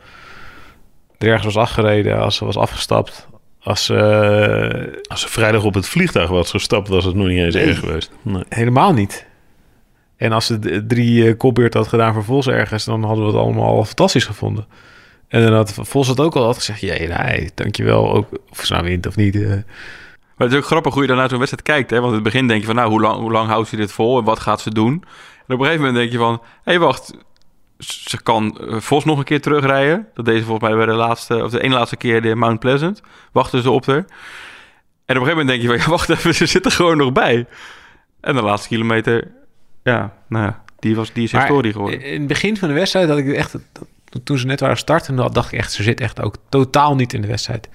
[1.18, 3.28] er ergens was afgereden, als ze was afgestapt,
[3.60, 7.54] als ze Als ze vrijdag op het vliegtuig was gestapt, was het nog niet eens
[7.54, 7.64] Nee.
[7.66, 8.10] erg geweest.
[8.22, 8.42] Nee.
[8.48, 9.26] helemaal niet.
[10.16, 13.40] En als ze drie eh, kopbeurt had gedaan voor Vos ergens, dan hadden we het
[13.40, 14.66] allemaal fantastisch gevonden.
[15.28, 18.12] En dan had Vos het ook al had gezegd, jee, nee, dankjewel.
[18.14, 19.34] Ook, of ze nou wint of niet.
[19.34, 19.48] eh.
[19.48, 21.90] Maar het is ook grappig hoe je dan naar zo'n wedstrijd kijkt.
[21.90, 21.96] Hè?
[21.96, 23.92] Want in het begin denk je van, nou, hoe lang, hoe lang houdt ze dit
[23.92, 25.04] vol en wat gaat ze doen?
[25.48, 27.14] En op een gegeven moment denk je van, hé, hey, wacht.
[27.78, 30.06] Ze kan eh, Vos nog een keer terugrijden.
[30.14, 32.60] Dat deed ze volgens mij bij de laatste, of de ene laatste keer de Mount
[32.60, 33.00] Pleasant.
[33.32, 33.96] Wachten ze op haar.
[33.96, 34.08] En op
[35.06, 37.46] een gegeven moment denk je van, ja, wacht even, ze zit er gewoon nog bij.
[38.20, 39.30] En de laatste kilometer,
[39.82, 42.00] ja, nou ja, die, was, die is Maar historie geworden.
[42.02, 43.54] In het begin van de wedstrijd had ik echt,
[44.24, 47.20] toen ze net waren starten, dacht ik echt, ze zit echt ook totaal niet in
[47.20, 47.68] de wedstrijd.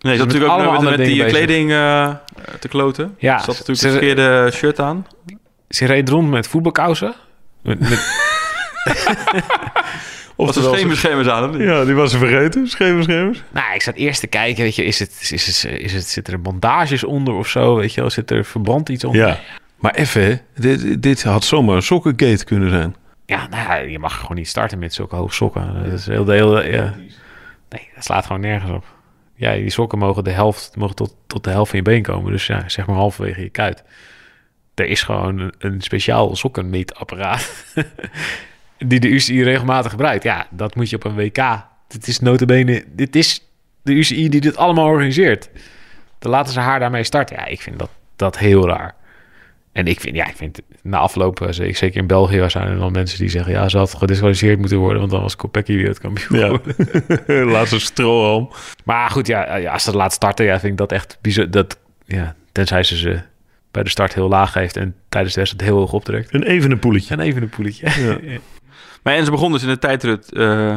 [0.00, 1.28] Nee, ze dat natuurlijk ook met, met die bezig.
[1.38, 2.14] kleding eh,
[2.60, 3.14] te kloten.
[3.18, 5.06] Ja, Ze had natuurlijk ze- het verkeerde shirt aan.
[5.70, 7.14] Ze reed rond met voetbalkousen.
[7.62, 7.90] Met, met,
[10.56, 11.50] er geen beschermers aan?
[11.50, 11.66] of niet?
[11.66, 12.68] Ja, die was ze vergeten.
[12.68, 13.42] Schemerschermers.
[13.50, 16.32] nou, ik zat eerst te kijken, weet je, is het, is het, is het, zitten
[16.32, 18.10] er bandages onder of zo, weet je wel?
[18.10, 19.26] Zit er verband iets onder?
[19.26, 19.38] Ja.
[19.76, 20.36] Maar even, hè.
[20.54, 22.96] dit, dit had zomaar een sokkengate kunnen zijn.
[23.26, 25.84] Ja, nou ja, je mag gewoon niet starten met zulke hoge sokken.
[25.84, 26.70] Dat is heel de hele.
[26.70, 26.94] Ja.
[27.68, 28.84] Nee, dat slaat gewoon nergens op.
[29.34, 32.32] Ja, die sokken mogen de helft, mogen tot, tot de helft van je been komen.
[32.32, 33.84] Dus ja, zeg maar halverwege je kuit.
[34.80, 37.64] Er is gewoon een, speciaal sokkenmeetapparaat.
[38.78, 40.22] die de UCI regelmatig gebruikt.
[40.22, 41.64] Ja, dat moet je op een WK.
[41.88, 43.44] Dit is notabene, dit is
[43.82, 45.50] de UCI die dit allemaal organiseert.
[46.18, 47.36] Dan laten ze haar daarmee starten.
[47.36, 48.94] Ja, ik vind dat, dat heel raar.
[49.72, 52.78] En ik vind, ja, ik vind na afloop, eh, ze- zeker in België, zijn er
[52.78, 56.38] dan mensen die zeggen: ja, ze had gedisqualificeerd moeten worden, want dan was Kopecky wereldkampioen.
[56.38, 56.58] Ja.
[57.54, 58.50] Laatste strohalm.
[58.84, 61.50] Maar goed, ja, ja, als ze laat starten, ja, vind ik dat echt bizar.
[61.50, 63.20] Dat, ja, tenzij ze ze
[63.70, 66.34] bij de start heel laag heeft en tijdens de wedstrijd heel hoog optrekt.
[66.34, 67.16] Een even een poeletje.
[67.18, 67.86] Een poeletje.
[68.32, 68.38] Ja.
[69.02, 70.32] Maar en ze begon dus in de tijdrit.
[70.32, 70.70] eh,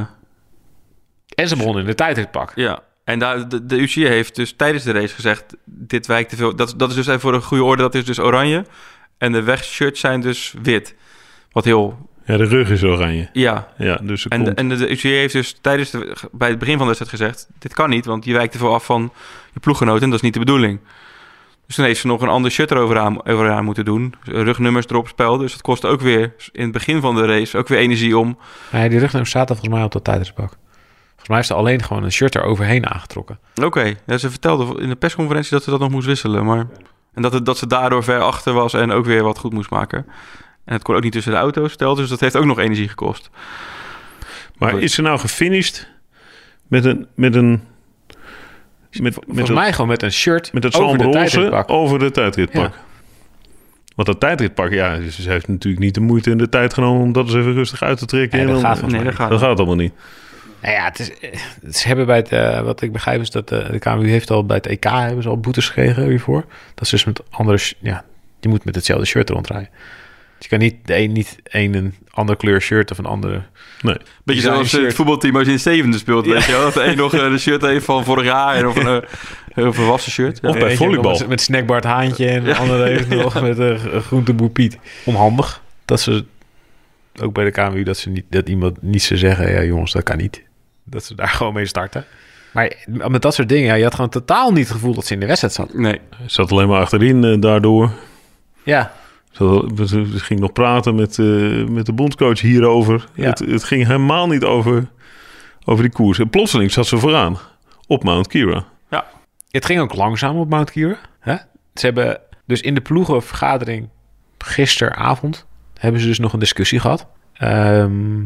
[1.36, 2.52] En ze begonnen in de tijdritpak.
[2.56, 2.80] ja.
[3.04, 6.56] En daar, de, de UCI heeft dus tijdens de race gezegd: dit wijkt te veel.
[6.56, 8.66] Dat, dat is dus even voor een goede orde, dat is dus oranje.
[9.18, 10.96] En de wegshirts zijn dus wit.
[11.52, 12.10] Wat heel.
[12.26, 13.30] Ja, de rug is oranje.
[13.34, 13.68] Ja.
[13.78, 16.78] Ja, dus En, de, en de, de UCI heeft dus tijdens de, bij het begin
[16.78, 19.14] van de wedstrijd gezegd: dit kan niet, want je wijkt te veel af van
[19.54, 20.80] je ploeggenoot en dat is niet de bedoeling.
[21.66, 24.14] Dus toen heeft ze nog een ander shirt eroveraan, eroveraan moeten doen.
[24.24, 25.38] Rugnummers erop spel.
[25.38, 28.38] Dus dat kostte ook weer in het begin van de race ook weer energie om.
[28.72, 30.58] Nee, die rugneem staat er volgens mij op dat tijdritpak.
[31.10, 33.40] Volgens mij heeft ze alleen gewoon een shirt er overheen aangetrokken.
[33.64, 36.46] Oké, ja, ze vertelde in de persconferentie dat ze dat nog moest wisselen.
[36.46, 36.68] Maar...
[37.14, 39.70] En dat, het, dat ze daardoor ver achter was en ook weer wat goed moest
[39.70, 40.06] maken.
[40.66, 42.90] En het kon ook niet tussen de auto's verteld, dus dat heeft ook nog energie
[42.90, 43.30] gekost.
[44.58, 45.90] maar is ze nou gefinished
[46.68, 47.08] met een...
[47.16, 47.64] Met een
[49.02, 51.70] met, met, Volgens mij gewoon met een shirt met het over de tijdritpak.
[51.72, 52.74] over de tijdritpak.
[53.96, 57.12] Want dat tijdritpak, ja, ze heeft natuurlijk niet de moeite en de tijd genomen om
[57.12, 58.38] dat eens even rustig uit te trekken.
[58.38, 59.48] Nee, En dat dan- gaat Nee, mij dat gaat dat niet.
[59.48, 59.94] gaat allemaal niet.
[60.62, 61.40] Nou ja, het is, eh,
[61.72, 64.46] ze hebben bij het, eh, wat ik begrijp is dat eh, de KMU heeft al
[64.46, 66.46] bij het EK hebben ze al boetes gekregen hiervoor.
[66.74, 68.04] Dat is dus met andere, ja,
[68.40, 69.70] je moet met hetzelfde shirt rondrijden.
[70.44, 73.42] Dus je kan niet de een niet een, een andere kleur shirt of een andere.
[73.82, 73.98] Nee.
[74.24, 74.94] Beetje zoals het shirt.
[74.94, 76.62] voetbalteam als je in de zevende speelt, weet je wel.
[76.62, 79.10] Dat de een nog eh, de shirt heeft van vorig jaar en of een eh,
[79.54, 80.40] heel verwassen shirt.
[80.42, 80.50] Ja.
[80.50, 81.18] Of bij volleybal.
[81.18, 84.78] Met, met snackbart Haantje en de andere heeft nog met een uh, groenteboer Piet.
[85.06, 86.26] Onhandig dat ze
[87.22, 90.04] ook bij de KMU dat ze niet dat iemand niet ze zeggen, ja jongens, dat
[90.04, 90.44] kan niet.
[90.84, 92.06] Dat ze daar gewoon mee starten.
[92.52, 92.76] Maar
[93.08, 95.20] met dat soort dingen, ja, je had gewoon totaal niet het gevoel dat ze in
[95.20, 95.74] de wedstrijd zat.
[95.74, 96.00] Nee.
[96.16, 97.92] Hij zat alleen maar achterin eh, daardoor.
[98.64, 98.94] Ja,
[99.34, 103.06] Ze, ze- ze ging nog praten met, eh, met de bondscoach hierover.
[103.14, 103.30] Ja.
[103.30, 104.88] Het, het ging helemaal niet over,
[105.66, 106.20] over die koers.
[106.20, 107.38] En plotseling zat ze vooraan
[107.88, 108.66] op Mount Kira.
[109.50, 110.98] Het ging ook langzaam op Mount Kira.
[111.20, 111.36] Hè?
[111.74, 113.90] Ze hebben dus in de ploegenvergadering
[114.38, 115.46] gisteravond
[115.80, 117.08] hebben ze dus nog een discussie gehad.
[117.34, 118.22] Ehm,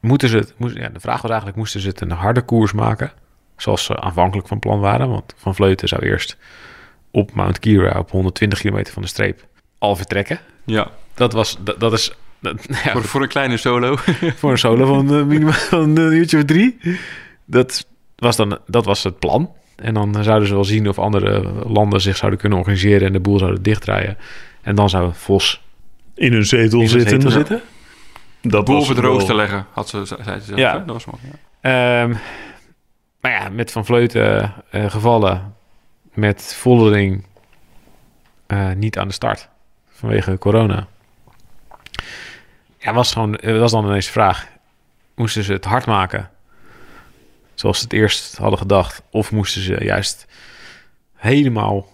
[0.00, 2.72] moeten ze het, moest, ja, de vraag was eigenlijk, moesten ze het een harde koers
[2.72, 3.12] maken?
[3.56, 5.08] Zoals ze aanvankelijk van plan waren.
[5.08, 6.36] Want Van Vleuten zou eerst
[7.10, 9.46] op Mount Kira op 120 kilometer van de streep
[9.86, 10.38] al vertrekken.
[10.64, 13.96] Ja, Dat was, dat, dat is, dat, ja, voor, voor een kleine solo.
[14.40, 16.78] voor een solo van uh, minimaal van een uurtje of drie.
[17.44, 19.50] Dat was, dan, dat was het plan.
[19.76, 23.20] En dan zouden ze wel zien of andere landen zich zouden kunnen organiseren en de
[23.20, 24.16] boel zouden dichtdraaien.
[24.62, 25.62] En dan zou Vos
[26.14, 27.10] In hun zetel in zitten.
[27.10, 27.60] zetel zitten.
[28.42, 30.58] Dat was het wel- rooster leggen, had ze, zei ze zelf.
[30.58, 30.72] Ja.
[30.72, 30.84] hè?
[30.84, 31.18] Dat was mooi.
[31.60, 32.02] Ja.
[32.02, 32.14] Ehm,
[33.20, 35.54] maar ja, met Van Vleuten eh, gevallen,
[36.14, 37.24] met Vollering
[38.46, 39.48] eh, niet aan de start
[39.96, 40.86] vanwege corona.
[42.78, 44.48] Ja, was, gewoon, was dan ineens de vraag,
[45.14, 46.30] moesten ze het hard maken
[47.54, 49.02] zoals ze het eerst hadden gedacht?
[49.10, 50.26] Of moesten ze juist
[51.14, 51.88] helemaal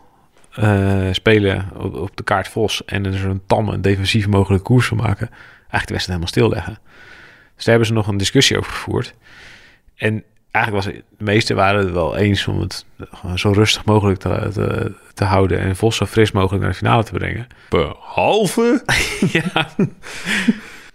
[0.51, 4.97] eh, spelen op, op de kaart Vos en er zo'n tamme, defensief mogelijke koers van
[4.97, 5.31] maken?
[5.73, 6.79] eigenlijk de wedstrijd helemaal stilleggen.
[7.55, 9.15] Dus daar hebben ze nog een discussie over gevoerd.
[9.95, 12.87] En eigenlijk was de meesten waren het wel eens om het
[13.35, 17.05] zo rustig mogelijk te, te, te houden en Vos zo fris mogelijk naar de finale
[17.05, 17.47] te brengen.
[17.69, 18.83] Behalve...
[19.33, 19.69] ja.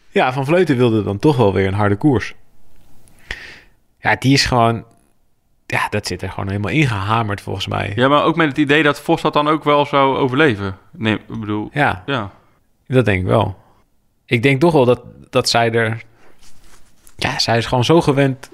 [0.10, 2.34] ja, Van Vleuten wilde dan toch wel weer een harde koers.
[4.00, 4.86] Ja, die is gewoon...
[5.66, 7.92] Ja, dat zit er gewoon helemaal ingehamerd volgens mij.
[7.96, 10.78] Ja, maar ook met het idee dat Vos dat dan ook wel zou overleven.
[10.92, 11.70] Nee, ik bedoel...
[11.74, 12.32] Ja, Ja.
[12.88, 13.58] dat denk ik wel.
[14.26, 16.04] Ik denk toch wel dat, dat zij er...
[17.16, 18.50] Ja, zij is gewoon zo gewend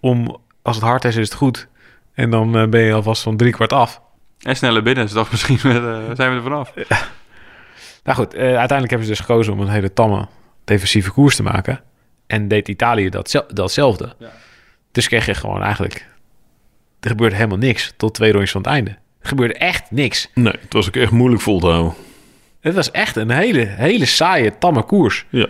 [0.00, 0.36] om...
[0.62, 1.68] Als het hard is, is het goed.
[2.14, 4.00] En dan eh, ben je alvast van drie kwart af.
[4.40, 6.74] En sneller binnen, dus dat misschien met, eh, zijn we er vanaf.
[8.04, 10.28] Nou goed, eh, uiteindelijk hebben ze dus gekozen om een hele tamme
[10.64, 11.80] defensieve koers te maken.
[12.26, 14.14] En deed Italië dat, zel- datzelfde.
[14.18, 14.30] Ja.
[14.92, 16.06] Dus kreeg je gewoon eigenlijk...
[17.00, 18.90] Er gebeurde helemaal niks tot twee rondjes van het einde.
[19.20, 20.30] Er gebeurde echt niks.
[20.34, 21.94] Nee, het was ook echt moeilijk vol te houden.
[22.60, 25.24] Het was echt een hele, hele saaie, tamme koers.
[25.28, 25.46] Ja.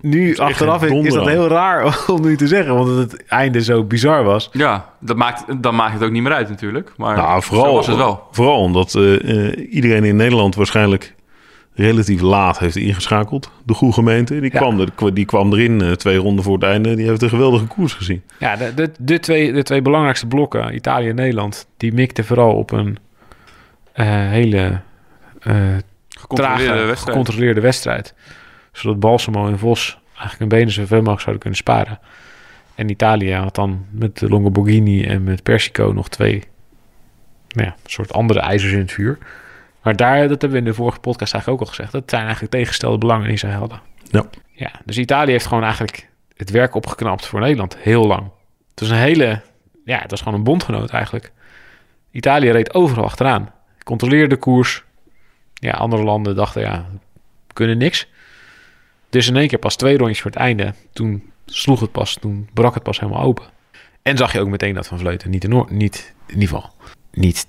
[0.00, 3.84] Nu achteraf is, is dat heel raar om nu te zeggen, want het einde zo
[3.84, 4.48] bizar was.
[4.52, 6.92] Ja, dat maakt, dan maakt het ook niet meer uit natuurlijk.
[6.96, 8.26] Maar Nou, vooral, zo was het wel.
[8.30, 11.14] Vooral omdat eh, eh, iedereen in Nederland waarschijnlijk
[11.74, 13.50] relatief laat heeft ingeschakeld.
[13.64, 14.40] De goede gemeente.
[14.40, 14.58] Die, Ja.
[14.58, 16.94] kwam, er, die kwam erin eh, twee ronden voor het einde.
[16.94, 18.22] Die heeft een geweldige koers gezien.
[18.38, 22.54] Ja, de, de, de, twee, de twee belangrijkste blokken, Italië en Nederland, die mikten vooral
[22.54, 22.98] op een
[23.92, 24.80] eh, hele
[25.40, 25.54] eh,
[26.20, 26.98] Gecontroleerde trage, wedstrijd.
[27.16, 28.14] gecontroleerde wedstrijd.
[28.72, 31.98] Zodat Balsamo en Vos eigenlijk hun benen zoveel mogelijk zouden kunnen sparen.
[32.74, 36.42] En Italië had dan met de Longoborghini en met Persico nog twee
[37.48, 39.18] nou ja, soort andere ijzers in het vuur.
[39.82, 41.92] Maar daar, dat hebben we in de vorige podcast eigenlijk ook al gezegd.
[41.92, 43.80] Dat zijn eigenlijk tegengestelde belangen die zij hadden.
[44.10, 44.24] Ja.
[44.50, 44.70] ja.
[44.84, 48.30] Dus Italië heeft gewoon eigenlijk het werk opgeknapt voor Nederland heel lang.
[48.70, 49.40] Het was een hele,
[49.84, 51.32] ja, het was gewoon een bondgenoot eigenlijk.
[52.10, 53.52] Italië reed overal achteraan.
[53.84, 54.84] Controleerde de koers.
[55.54, 56.86] Ja, andere landen dachten, ja,
[57.52, 58.08] kunnen niks.
[59.12, 60.74] Dus in één keer pas twee rondjes voor het einde.
[60.92, 63.44] Toen sloeg het pas, toen brak het pas helemaal open.
[64.02, 66.70] En zag je ook meteen dat Van Vleuten niet, in, niet in ieder geval,
[67.12, 67.46] niet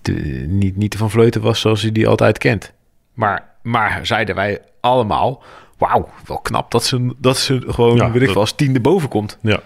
[0.47, 2.73] niet, niet de Van Vleuten was zoals je die altijd kent.
[3.13, 5.43] Maar, maar zeiden wij allemaal,
[5.77, 9.09] wauw, wel knap dat ze, dat ze gewoon, Ja, weet ik wel, als tiende boven
[9.09, 9.37] komt.
[9.41, 9.59] Ja,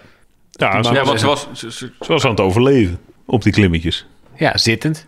[0.50, 1.48] ja ze, Ja, was, want ze was...
[1.52, 4.06] ze- ze- ze was aan het overleven op die klimmetjes.
[4.36, 5.06] Ja, zittend.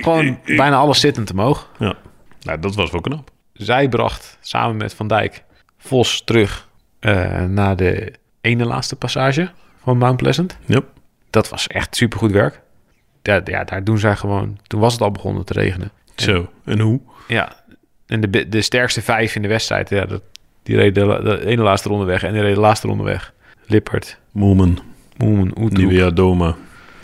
[0.00, 1.70] Gewoon bijna alles zittend omhoog.
[1.78, 1.94] Ja,
[2.42, 3.30] nou, dat was wel knap.
[3.52, 5.44] Zij bracht samen met Van Dijk
[5.86, 6.68] Vos terug
[6.98, 9.50] eh, naar de ene laatste passage
[9.82, 10.58] van Mount Pleasant.
[10.64, 10.84] Yep.
[11.30, 12.60] Dat was echt supergoed werk.
[13.22, 14.58] Ja, ja, daar doen zij gewoon...
[14.66, 15.90] Toen was het al begonnen te regenen.
[16.16, 17.00] Zo, en hoe?
[17.28, 17.56] Ja,
[18.06, 20.22] en de, de sterkste vijf in de wedstrijd, ja, dat,
[20.62, 23.32] die reden de, de ene laatste ronde weg en die reden de laatste ronde weg.
[23.66, 24.78] Lippert, Moemen,
[25.16, 25.52] Moemen,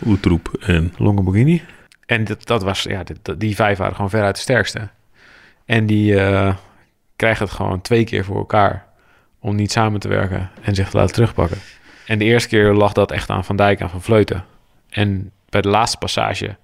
[0.05, 0.93] Oetroep, en...
[0.97, 1.63] Longoborghini.
[2.05, 4.89] En dat, dat was, ja, dat- die vijf waren gewoon veruit de sterkste.
[5.65, 6.55] En die eh,
[7.23, 8.85] krijgen het gewoon twee keer voor elkaar
[9.39, 11.57] om niet samen te werken en zich te laten terugpakken.
[12.05, 14.45] En de eerste keer lag dat echt aan Van Dijk en Van Vleuten.
[14.89, 16.55] En bij de laatste passage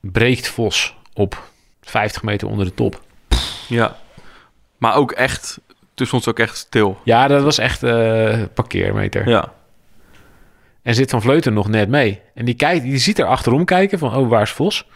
[0.00, 3.00] breekt Vos op 50 meter onder de top.
[3.68, 3.96] Ja.
[4.78, 5.60] Maar ook echt...
[5.94, 7.00] Stond ze ook echt stil.
[7.04, 9.28] Ja, dat was echt eh parkeermeter.
[9.28, 9.52] Ja.
[10.82, 12.20] En zit Van Vleuten nog net mee.
[12.34, 14.86] En die, kijkt, die ziet er achterom kijken van, oh, waar is Vos?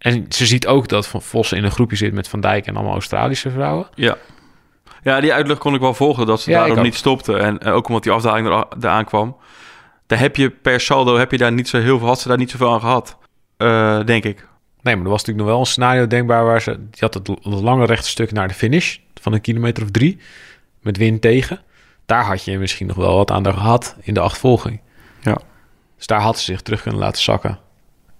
[0.00, 2.74] En ze ziet ook dat Van Vos in een groepje zit met Van Dijk en
[2.74, 3.88] allemaal Australische vrouwen.
[3.94, 4.16] Ja.
[5.02, 7.36] Ja, die uitleg kon ik wel volgen dat ze Ja, daarom niet stopte.
[7.36, 9.36] En eh, ook omdat die afdaling er, eraan kwam.
[10.06, 12.36] Daar heb je per saldo heb je daar niet zo heel veel, had ze daar
[12.36, 13.16] niet zoveel aan gehad.
[13.56, 14.48] Eh, denk ik.
[14.82, 16.76] Nee, maar er was natuurlijk nog wel een scenario denkbaar waar ze...
[16.90, 20.18] Die had het lange rechte stuk naar de finish van een kilometer of drie.
[20.80, 21.60] Met wind tegen.
[22.06, 24.80] Daar had je misschien nog wel wat aan gehad in de achtervolging.
[25.20, 25.38] Ja.
[25.96, 27.58] Dus daar had ze zich terug kunnen laten zakken.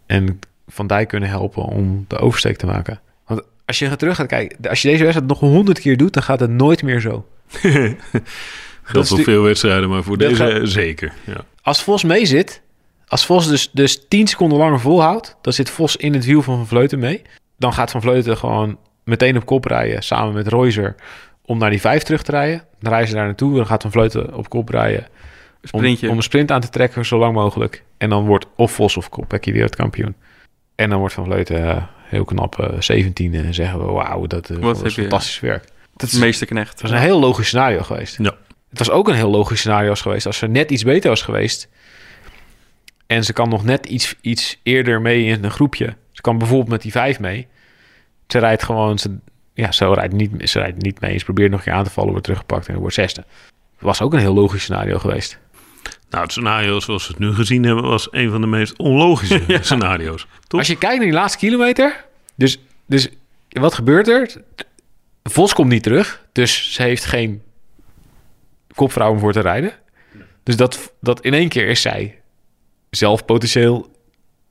[0.07, 0.39] En
[0.71, 3.01] Van Dijk kunnen helpen om de oversteek te maken.
[3.27, 4.69] Want als je terug gaat kijken...
[4.69, 7.27] Als je deze wedstrijd nog honderd keer doet, dan gaat het nooit meer zo.
[8.83, 11.13] Geldt op die- veel wedstrijden, maar voor Dat deze gaat- zeker.
[11.25, 11.45] Ja.
[11.63, 12.63] Als Vos mee zit,
[13.07, 16.57] als Vos dus, dus 10 seconden langer volhoudt, dan zit Vos in het wiel van
[16.57, 17.23] Van Vleuten mee.
[17.59, 20.95] Dan gaat Van Vleuten gewoon meteen op kop rijden samen met Reuser
[21.45, 22.65] om naar die 5 terug te rijden.
[22.81, 25.07] Dan rijden ze daar naartoe, dan gaat Van Vleuten op kop rijden
[25.71, 27.85] om, een sprint aan te trekken zo lang mogelijk.
[27.99, 30.15] En dan wordt of Vos of Kopecky wereldkampioen.
[30.81, 34.51] En dan wordt Van Vleuten eh, heel knap eh 17 en zeggen we wauw, dat,
[34.51, 35.65] eh, dat is je- fantastisch werk.
[35.97, 36.71] Het meesterknecht.
[36.71, 38.19] Het was een heel logisch scenario geweest.
[38.19, 38.35] Ja.
[38.69, 41.69] Het was ook een heel logisch scenario geweest als ze net iets beter was geweest.
[43.07, 45.95] En ze kan nog net iets, iets eerder mee in een groepje.
[46.13, 47.47] Ze kan bijvoorbeeld met die vijf mee.
[48.27, 49.17] Ze rijdt gewoon, ze,
[49.55, 51.19] ja, ze rijdt, niet, ze rijdt niet mee.
[51.19, 53.21] Ze probeert nog een keer aan te vallen, wordt teruggepakt en wordt zesde.
[53.75, 55.39] Het was ook een heel logisch scenario geweest.
[56.11, 59.43] Nou, het scenario zoals we het nu gezien hebben, was een van de meest onlogische
[59.61, 60.27] scenario's.
[60.47, 60.59] Toch?
[60.59, 62.05] Als je kijkt naar die laatste kilometer.
[62.35, 63.09] Dus, dus
[63.49, 64.43] wat gebeurt er?
[65.23, 66.25] Vos komt niet terug.
[66.33, 67.43] Dus ze heeft geen
[68.75, 69.73] kopvrouw om voor te rijden.
[70.43, 72.21] Dus dat, dat in één keer is zij
[72.91, 73.91] zelf potentieel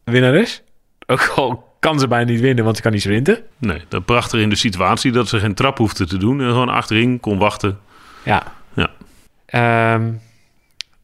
[0.03, 0.61] winnares.
[1.05, 3.43] Ook al kan ze bijna niet winnen, want ze kan niet sprinten.
[3.57, 6.41] Nee, dat prachtig in de situatie dat ze geen trap hoefde te doen.
[6.41, 7.79] En gewoon achterin kon wachten.
[8.23, 8.43] Ja.
[8.73, 8.89] Ja.
[9.45, 10.11] Ehm,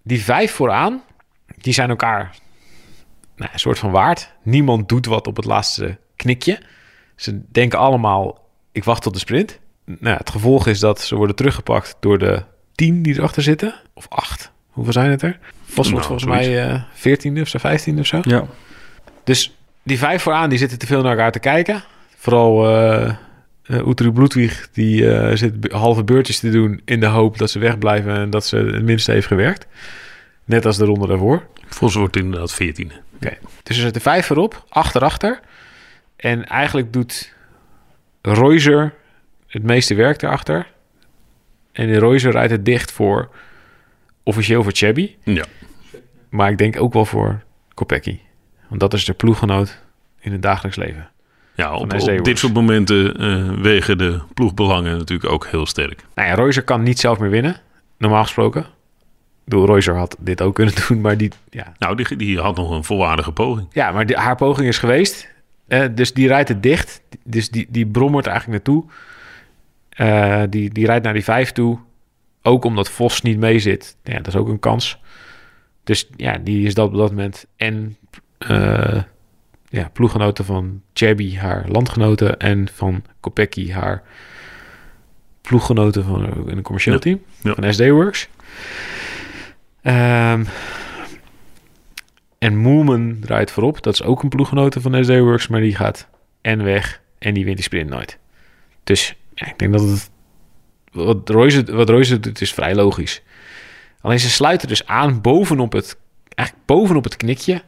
[0.05, 1.03] die vijf vooraan,
[1.57, 2.35] die zijn elkaar
[3.35, 4.31] nou, een soort van waard.
[4.43, 6.59] Niemand doet wat op het laatste knikje.
[7.15, 9.59] Ze denken allemaal, ik wacht tot de sprint.
[9.85, 12.43] Nou, het gevolg is dat ze worden teruggepakt door de
[12.75, 13.75] tien die erachter zitten.
[13.93, 14.51] Of acht.
[14.69, 15.39] Hoeveel zijn het er?
[15.63, 18.19] Vos wordt Nou, volgens mij eh veertiende of zo, vijftiende of zo.
[18.21, 18.45] Ja.
[19.23, 21.83] Dus die vijf vooraan, die zitten te veel naar elkaar te kijken.
[22.15, 23.15] Vooral eh
[23.67, 27.59] uh, Utri Bloedwig, die eh, zit halve beurtjes te doen in de hoop dat ze
[27.59, 29.67] wegblijven en dat ze het minste heeft gewerkt.
[30.45, 31.47] Net als de ronde daarvoor.
[31.65, 32.91] Vos wordt inderdaad 14.
[33.15, 33.37] Oké.
[33.63, 35.39] Dus er zitten vijf voorop, acht erachter.
[36.15, 37.33] En eigenlijk doet
[38.21, 38.93] Reuser
[39.47, 40.67] het meeste werk erachter.
[41.71, 43.29] En Reuser rijdt het dicht voor
[44.23, 45.15] officieel voor Chebby.
[45.23, 45.45] Ja.
[46.29, 48.19] Maar ik denk ook wel voor Kopecky.
[48.67, 49.79] Want dat is de ploeggenoot
[50.19, 51.09] in het dagelijks leven.
[51.55, 51.89] Ja, op,
[52.23, 56.05] dit soort momenten eh, wegen de ploegbelangen natuurlijk ook heel sterk.
[56.15, 57.55] Nou ja, Reuser kan niet zelf meer winnen,
[57.97, 58.65] normaal gesproken.
[59.43, 62.71] Bedoel, Reuser had dit ook kunnen doen, maar die, ja, Nou, die, die had nog
[62.71, 63.67] een volwaardige poging.
[63.71, 65.33] ja maar die, haar poging is geweest.
[65.91, 67.01] Dus die rijdt het dicht.
[67.23, 68.85] Dus die, die brommert eigenlijk naartoe.
[69.95, 71.79] Eh, die, die rijdt naar die vijf toe.
[72.41, 73.97] Ook omdat Vos niet mee zit.
[74.03, 74.99] Ja, dat is ook een kans.
[75.83, 77.45] Dus ja, die is dat op dat moment.
[77.55, 77.97] En
[78.37, 79.01] eh,
[79.75, 82.37] ja, ploeggenoten van Chebby, haar landgenoten.
[82.39, 84.03] En van Kopecky, haar
[85.41, 87.01] ploeggenoten van eh, een commercieel Ja.
[87.01, 87.21] team.
[87.41, 87.53] Ja.
[87.53, 88.27] Van SD Works.
[89.81, 90.43] Ehm,
[92.37, 93.81] en Moolman rijdt voorop.
[93.83, 95.47] Dat is ook een ploeggenote van SD Works.
[95.47, 96.07] Maar die gaat
[96.41, 97.01] en weg.
[97.19, 98.17] En die wint die sprint nooit.
[98.83, 100.09] Dus ja, ik denk dat het...
[100.91, 103.21] Wat Royce, wat Royce doet is vrij logisch.
[104.01, 105.97] Alleen ze sluiten dus aan bovenop het...
[106.35, 107.61] Eigenlijk bovenop het knikje.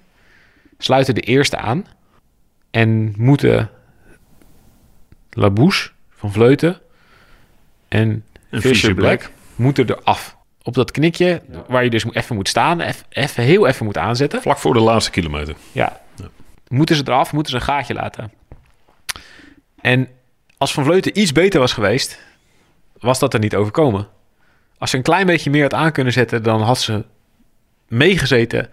[0.78, 1.86] Sluiten de eerste aan.
[2.72, 3.70] En moeten...
[5.30, 6.82] Labouche van Vleuten...
[7.88, 10.38] En En Fisher Black moeten er af.
[10.64, 14.42] Op dat knikje, waar je dus even moet staan, even, heel even moet aanzetten.
[14.42, 15.56] Vlak voor de laatste kilometer.
[15.72, 16.02] Ja.
[16.16, 16.30] Ja.
[16.68, 18.32] Moeten ze eraf, moeten ze een gaatje laten.
[19.82, 20.08] En
[20.58, 22.20] als Van Vleuten iets beter was geweest,
[23.00, 24.08] was dat er niet overkomen.
[24.78, 27.06] Als ze een klein beetje meer had aan kunnen zetten, dan had ze
[27.88, 28.70] meegezeten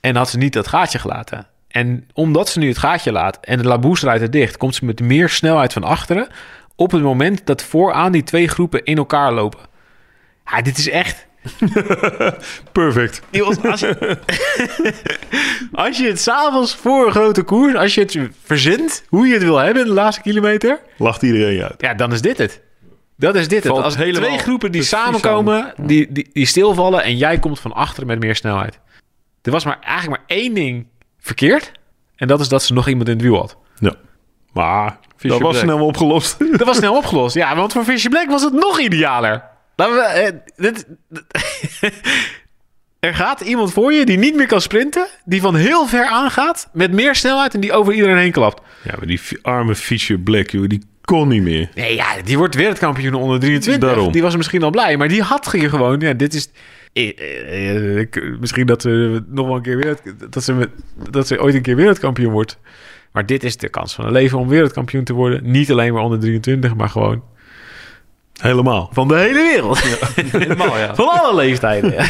[0.00, 1.46] en had ze niet dat gaatje gelaten.
[1.76, 4.84] En omdat ze nu het gaatje laat en de Labouche rijdt er dicht, komt ze
[4.84, 6.28] met meer snelheid van achteren
[6.76, 9.60] op het moment dat vooraan die twee groepen in elkaar lopen.
[10.50, 11.26] Ja, dit is echt...
[12.72, 13.22] Perfect.
[13.62, 14.18] Als je,
[15.72, 19.42] als je het s'avonds voor een grote koers, als je het verzint, hoe je het
[19.42, 21.74] wil hebben in de laatste kilometer, Lacht iedereen uit.
[21.78, 22.62] ja, dan is dit het.
[23.16, 23.72] Dat is dit het.
[23.72, 28.18] Als twee groepen die samenkomen, die, die, die stilvallen en jij komt van achteren met
[28.18, 28.78] meer snelheid.
[29.42, 30.86] Er was maar eigenlijk maar één ding
[31.26, 31.72] verkeerd.
[32.16, 33.56] En dat is dat ze nog iemand in het wiel had.
[33.78, 33.94] Ja.
[34.52, 35.74] Maar Fisher dat was Black.
[35.74, 36.38] snel opgelost.
[36.58, 37.34] Dat was snel opgelost.
[37.34, 39.42] Ja, want voor Fisher Black was het nog idealer.
[39.76, 40.86] Laten we, eh, dit,
[43.00, 46.68] er gaat iemand voor je die niet meer kan sprinten, die van heel ver aangaat,
[46.72, 48.62] met meer snelheid en die over iedereen heen klapt.
[48.82, 51.70] ja, maar die arme Fisher Black, joh, die kon niet meer.
[51.74, 53.88] Nee, ja, die wordt wereldkampioen onder 23.
[53.88, 54.12] Daarom.
[54.12, 56.48] Die was misschien al blij, maar die had hier gewoon, ja, dit is...
[56.96, 60.70] eh, eh, ik- misschien dat ze nog wel een keer wereld, dat ze, met-
[61.10, 62.58] dat ze ooit een keer wereldkampioen wordt.
[63.12, 65.50] Maar dit is de kans van een leven om wereldkampioen te worden.
[65.50, 67.22] Niet alleen maar onder 23, maar gewoon
[68.40, 68.90] Helemaal.
[68.92, 69.78] van de hele wereld.
[70.38, 70.94] Helemaal, ja.
[70.94, 71.92] Van alle leeftijden.
[71.98, 72.06] ja.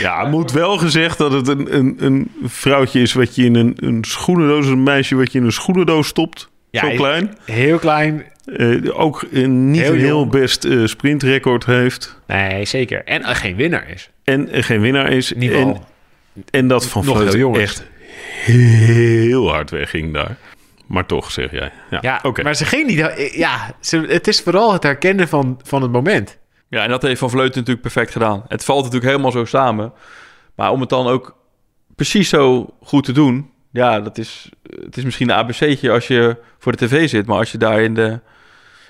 [0.00, 3.54] Ja, het moet wel gezegd dat het een, een, een vrouwtje is wat je in
[3.54, 6.48] een, een schoenendoos, een meisje wat je in een schoenendoos stopt.
[6.70, 7.34] Ja, zo klein.
[7.44, 8.24] Heel klein.
[8.56, 10.30] Eh, ook een niet Heel een heel jong.
[10.30, 12.20] best eh, sprintrecord heeft.
[12.26, 13.04] Nee, zeker.
[13.04, 14.10] En eh, geen winnaar is.
[14.24, 15.32] En er geen winnaar is.
[15.32, 15.86] In ieder geval.
[16.34, 17.60] En, en dat Van is.
[17.60, 17.84] echt
[18.44, 20.36] heel hard wegging daar.
[20.86, 21.72] Maar toch, zeg jij.
[21.90, 22.42] Ja, Ja, oké.
[22.42, 23.30] maar ze ging niet...
[23.34, 26.38] Ja, ze, het is vooral het herkennen van, van het moment.
[26.68, 28.44] Ja, en dat heeft Van Vleuten natuurlijk perfect gedaan.
[28.48, 29.92] Het valt natuurlijk helemaal zo samen.
[30.54, 31.36] Maar om het dan ook
[31.96, 33.50] precies zo goed te doen...
[33.72, 34.48] Ja, dat is,
[34.84, 37.26] het is misschien een ABC'tje als je voor de tv zit.
[37.26, 38.20] Maar als je daar in de,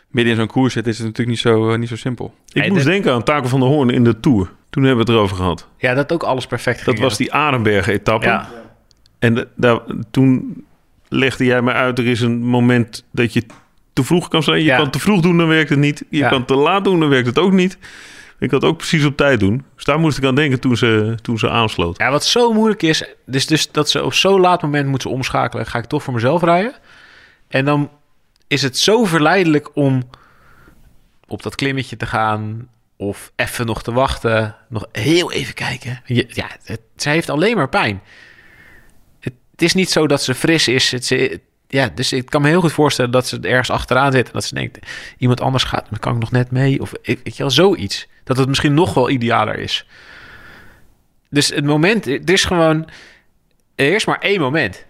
[0.09, 0.87] midden in zo'n koers zit...
[0.87, 2.35] is het natuurlijk niet zo, eh, niet zo simpel.
[2.53, 4.51] Ik moest denken aan Taco van der Hoorn in de Tour.
[4.71, 5.67] Toen hebben we het erover gehad.
[5.79, 8.27] Ja, dat ook alles perfect Dat was die Arenberg-etappe.
[8.27, 8.49] Ja.
[9.19, 9.81] En de- daar,
[10.11, 10.65] toen
[11.09, 13.45] legde jij me uit, er is een moment dat je
[13.93, 14.59] te vroeg kan zijn.
[14.59, 14.77] Je Ja.
[14.77, 16.05] kan te vroeg doen, dan werkt het niet.
[16.11, 16.29] Je Ja.
[16.29, 17.79] kan te laat doen, dan werkt het ook niet.
[18.39, 19.65] Ik had ook precies op tijd doen.
[19.75, 21.99] Dus daar moest ik aan denken toen ze, toen ze aansloot.
[21.99, 25.67] Ja, wat zo moeilijk is, dus, dus dat ze op zo'n laat moment moeten omschakelen.
[25.67, 26.73] Ga ik toch voor mezelf rijden?
[27.49, 27.91] En dan
[28.49, 30.03] is het zo verleidelijk om
[31.27, 32.69] op dat klimmetje te gaan.
[32.97, 34.57] Of even nog te wachten.
[34.69, 36.01] Nog heel even kijken.
[36.05, 38.03] Je, ja, het, zij heeft alleen maar pijn.
[39.21, 40.91] Het, is niet zo dat ze fris is.
[40.91, 44.27] Het, ja, dus ik kan me heel goed voorstellen dat ze ergens achteraan zit.
[44.27, 44.79] En dat ze denkt,
[45.19, 46.81] iemand anders gaat, dan kan ik nog net mee.
[46.81, 48.09] Of ik- weet je wel, zoiets.
[48.25, 49.87] Dat het misschien nog wel idealer is.
[51.31, 52.89] Dus het moment, is gewoon...
[53.75, 54.85] Er is maar één moment.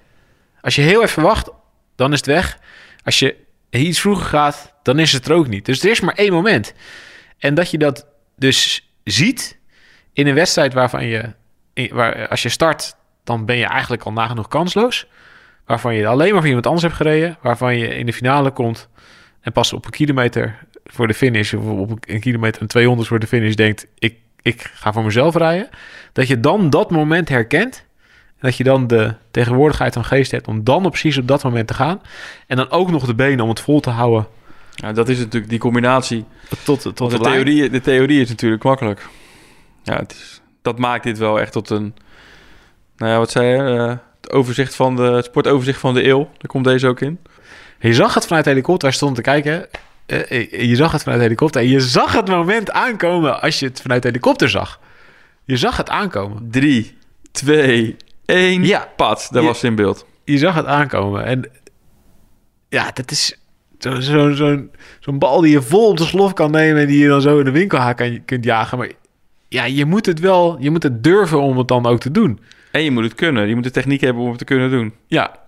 [0.60, 1.50] Als je heel even wacht,
[1.96, 2.58] dan is het weg.
[3.04, 3.36] Als je
[3.70, 5.64] iets vroeger gaat, dan is het er ook niet.
[5.64, 6.74] Dus er is maar één moment.
[7.38, 8.06] En dat je dat
[8.36, 9.58] dus ziet
[10.12, 11.32] in een wedstrijd waarvan je...
[11.90, 15.06] Waar, als je start, dan ben je eigenlijk al nagenoeg kansloos.
[15.66, 17.38] Waarvan je alleen maar voor iemand anders hebt gereden.
[17.42, 18.88] Waarvan je in de finale komt
[19.40, 21.52] en pas op een kilometer voor de finish...
[21.52, 23.86] of op een kilometer en 200 voor de finish denkt...
[23.98, 25.68] ik, ik ga voor mezelf rijden.
[26.12, 27.86] Dat je dan dat moment herkent...
[28.38, 31.42] En dat je dan de tegenwoordigheid van geest hebt om dan op precies op dat
[31.42, 32.00] moment te gaan.
[32.46, 34.26] En dan ook nog de benen om het vol te houden
[34.74, 36.24] Ja, dat is natuurlijk die combinatie.
[36.64, 37.34] tot, tot Want de lijn.
[37.34, 39.06] theorie, de theorie is natuurlijk makkelijk.
[39.82, 41.94] Ja, het is, dat maakt dit wel echt tot een...
[42.96, 43.76] Nou ja, wat zei je?
[43.78, 46.18] Eh, het overzicht van de, het sportoverzicht van de eeuw.
[46.18, 47.18] Daar komt deze ook in.
[47.80, 48.88] Je zag het vanuit de helikopter.
[48.88, 49.66] Wij stonden te kijken.
[50.06, 51.60] Eh, eh, je zag het vanuit de helikopter.
[51.60, 54.80] En je zag het moment aankomen als je het vanuit de helikopter zag.
[55.44, 56.48] Je zag het aankomen.
[56.50, 56.98] Drie,
[57.32, 57.96] twee,
[58.28, 58.64] één.
[58.64, 58.88] Ja.
[58.96, 59.48] Pat, daar Ja.
[59.48, 60.06] was in beeld.
[60.24, 61.24] Je zag het aankomen.
[61.24, 61.50] En
[62.68, 63.38] ja, dat is
[63.78, 64.34] zo'n zo,
[65.00, 66.80] zo'n bal die je vol op de slof kan nemen...
[66.80, 68.78] en die je dan zo in de winkelhaak kan, kunt jagen.
[68.78, 68.90] Maar
[69.48, 70.56] ja, je moet het wel...
[70.60, 72.40] Je moet het durven om het dan ook te doen.
[72.72, 73.48] En je moet het kunnen.
[73.48, 74.94] Je moet de techniek hebben om het te kunnen doen.
[75.06, 75.38] Ja.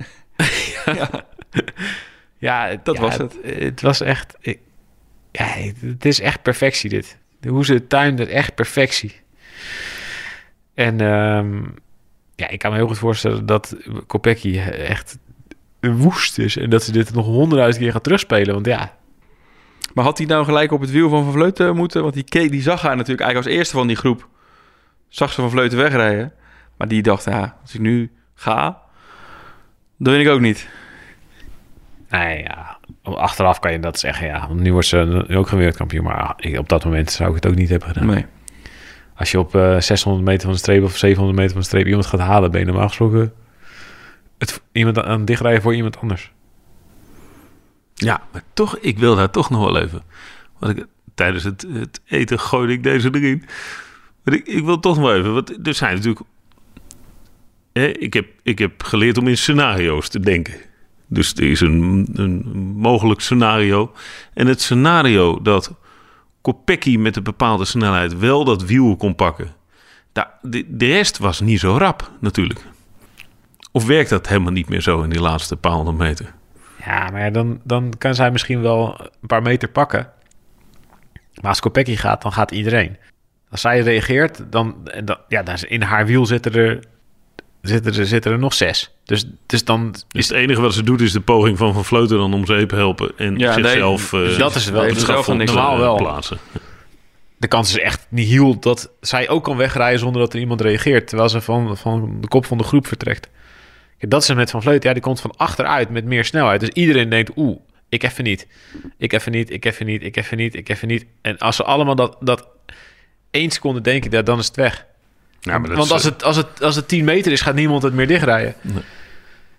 [0.84, 1.10] ja.
[2.38, 3.36] ja, Dat ja, was het.
[3.42, 4.36] Het was echt...
[4.40, 4.60] ik-
[5.32, 5.44] ja,
[5.80, 7.18] het is echt perfectie dit.
[7.48, 9.20] Hoe ze het dat echt perfectie.
[10.74, 11.62] En ehm,
[12.40, 13.76] ja, ik kan me heel goed voorstellen dat
[14.06, 15.18] Kopecky echt
[15.80, 16.56] woest is.
[16.56, 18.54] En dat ze dit nog honderdduizend keer gaat terugspelen.
[18.54, 18.92] Want ja,
[19.94, 22.02] Maar had hij nou gelijk op het wiel van Van Vleuten moeten?
[22.02, 24.28] Want die, keek, die zag haar natuurlijk eigenlijk als eerste van die groep.
[25.08, 26.32] Zag ze Van Vleuten wegrijden.
[26.76, 28.82] Maar die dacht, ja, als ik nu ga,
[29.96, 30.68] dan win ik ook niet.
[32.08, 34.26] nee, ja, achteraf kan je dat zeggen.
[34.26, 36.04] Ja, want nu wordt ze ook geen wereldkampioen.
[36.04, 38.06] Maar op dat moment zou ik het ook niet hebben gedaan.
[38.06, 38.26] Nee.
[39.20, 41.86] Als je op eh, 600 meter van de streep of 700 meter van de streep
[41.86, 43.30] iemand gaat halen, ben je normaal
[44.38, 46.32] het, iemand aan het dichtrijden voor iemand anders.
[47.94, 50.02] Ja, maar toch, ik wil daar toch nog wel even.
[50.58, 53.44] Want ik, tijdens het, het eten gooide ik deze erin.
[54.24, 55.34] Maar ik, ik wil toch nog wel even.
[55.34, 56.20] Want er zijn natuurlijk.
[57.98, 60.54] Ik, heb, ik heb geleerd om in scenario's te denken.
[61.06, 62.42] Dus er is een, een
[62.76, 63.92] mogelijk scenario.
[64.34, 65.74] En het scenario dat
[66.40, 69.54] Kopecky met een bepaalde snelheid wel dat wiel kon pakken.
[70.12, 72.60] Daar, de, rest was niet zo rap, natuurlijk.
[73.72, 76.34] Of werkt dat helemaal niet meer zo in die laatste paar honderd meter?
[76.84, 80.12] Ja, maar dan, dan kan zij misschien wel een paar meter pakken.
[81.40, 82.96] Maar als Kopecky gaat, dan gaat iedereen.
[83.50, 86.84] Als zij reageert, dan, dan, ja, dan in haar wiel zitten er,
[87.62, 88.90] zitten er, zitten er nog zes.
[89.04, 91.84] Dus, dus dan Dus is het enige wat ze doet is de poging van Van
[91.84, 95.24] Vleuten dan om zeep helpen en Ja, nee, zichzelf eh, dat is wel het zelf
[95.24, 95.96] van niks normaal eh, wel.
[95.96, 96.38] plaatsen.
[97.36, 100.60] de kans is echt niet heel dat zij ook kan wegrijden zonder dat er iemand
[100.60, 101.08] reageert.
[101.08, 103.28] Terwijl ze van, van de kop van de groep vertrekt.
[103.98, 104.88] Kijk, dat is het met Van Vleuten.
[104.88, 106.60] Ja, die komt van achteruit met meer snelheid.
[106.60, 107.56] Dus iedereen denkt, oeh,
[107.88, 108.46] ik even niet.
[108.98, 111.06] Ik even niet, ik even niet, ik even niet, ik even niet.
[111.22, 112.48] En als ze allemaal dat, dat
[113.30, 114.86] één seconde denken, ja, dan is het weg.
[115.40, 117.82] Ja, maar dat Want als het, als, het, als het 10 meter is, gaat niemand
[117.82, 118.54] het meer dichtrijden.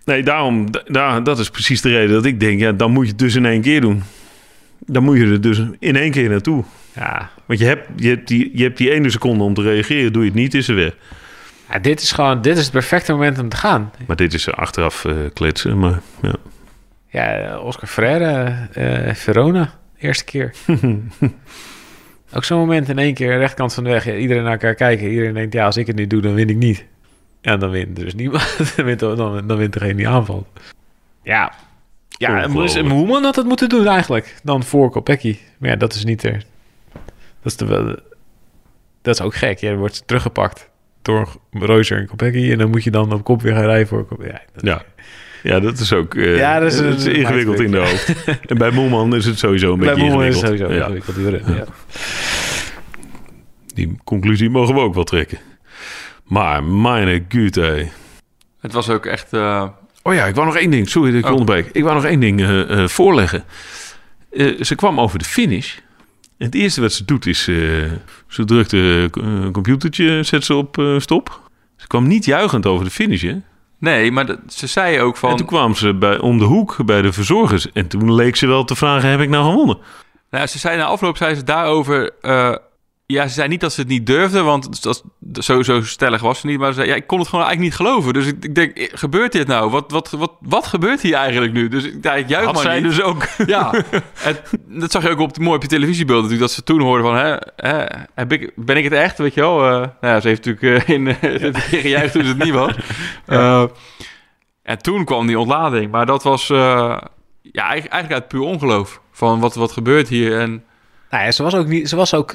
[0.04, 3.04] Nee, daarom, da- daar, dat is precies de reden dat ik denk, ja, dan moet
[3.04, 4.02] je het dus in één keer doen.
[4.86, 6.64] Dan moet je er dus in één keer naartoe.
[6.94, 10.12] Ja, Want je hebt, je, hebt die, je hebt die ene seconde om te reageren.
[10.12, 10.92] Doe je het niet, is ze weg.
[11.70, 13.92] ja dit is gewoon, dit is het perfecte moment om te gaan.
[14.06, 15.78] Maar dit is achteraf eh kletsen.
[15.78, 16.34] Maar ja.
[17.08, 20.52] Ja, Oscar Freire, eh, Verona, eerste keer.
[22.34, 24.04] Ook zo'n moment in één keer, rechtkant van de weg.
[24.04, 25.08] ja, iedereen naar elkaar kijken.
[25.10, 26.84] Iedereen denkt, ja, als ik het niet doe, dan win ik niet.
[27.40, 28.56] Ja, dan wint er dus niemand.
[28.76, 30.46] dan, wint, er- dan, dan wint degene die aanvalt.
[31.22, 31.52] Ja,
[32.08, 32.46] ja.
[32.88, 34.36] Moeman had het moeten doen eigenlijk.
[34.42, 35.38] Dan voor Kopecky.
[35.58, 36.44] Maar ja, dat is niet er.
[37.42, 37.96] Dat is, de, wel-
[39.02, 39.58] dat is ook gek.
[39.58, 40.70] Je wordt teruggepakt
[41.02, 42.50] door Reuser en Kopecky.
[42.52, 44.36] En dan moet je dan op kop weer gaan rijden voor Kopecky.
[44.56, 44.82] Ja.
[45.42, 48.14] Ja, dat is ook eh, Ja, dat is een- ingewikkeld in de hoofd.
[48.46, 50.70] en bij Moelman is het sowieso een Bij beetje Moeman is het ingewikkeld.
[50.70, 51.34] sowieso ja.
[51.34, 51.64] ingewikkeld, ja.
[53.74, 55.38] Die conclusie mogen we ook wel trekken.
[56.24, 57.86] Maar, mijn güte.
[58.60, 59.32] Het was ook echt...
[59.32, 59.68] eh,
[60.04, 60.88] Oh ja, ik wou nog één ding.
[60.88, 61.30] Sorry dat ik Oh.
[61.30, 61.68] onderbreek.
[61.72, 63.44] Ik wou nog één ding eh, eh, voorleggen.
[64.32, 65.76] Eh, ze kwam over de finish.
[66.38, 67.48] En het eerste wat ze doet is...
[67.48, 67.54] eh,
[68.28, 69.10] ze drukt het
[69.52, 71.40] computertje, zet ze op eh, stop.
[71.76, 73.36] Ze kwam niet juichend over de finish, hè?
[73.82, 75.30] Nee, maar dat- ze zei ook van...
[75.30, 77.72] En toen kwam ze bij, om de hoek bij de verzorgers.
[77.72, 79.78] En toen leek ze wel te vragen, heb ik nou gewonnen?
[80.30, 82.10] Nou, ze zei na afloop zei ze daarover.
[82.20, 82.54] eh,
[83.12, 85.04] ja, ze zei niet dat ze het niet durfde, want dat,
[85.44, 86.58] zo, zo stellig was ze niet.
[86.58, 88.12] Maar ze zei, ja, ik kon het gewoon eigenlijk niet geloven.
[88.12, 89.70] Dus ik, ik denk, eh, gebeurt dit nou?
[89.70, 91.68] Wat, wat, wat, wat gebeurt hier eigenlijk nu?
[91.68, 92.90] Dus ik, ja, ik juich Had maar zij niet.
[92.90, 93.26] dus ook.
[93.46, 93.72] Ja,
[94.24, 94.36] en
[94.66, 96.48] dat zag je ook op, mooi op je televisiebeeld natuurlijk.
[96.48, 97.84] Dat ze toen hoorden van, hè, hè,
[98.14, 99.64] heb ik, ben ik het echt, weet je wel?
[99.64, 102.54] Eh, nou ja, ze heeft natuurlijk eh, in, ze heeft gejuicht toen ze het niet
[102.54, 102.74] was.
[104.62, 105.90] En toen kwam die ontlading.
[105.90, 107.00] Maar dat was ja,
[107.42, 109.00] eigenlijk, eigenlijk uit puur ongeloof.
[109.12, 110.38] Van wat, wat gebeurt hier?
[110.38, 110.64] En
[111.10, 112.34] Nou ja, ze was ook niet, ze was ook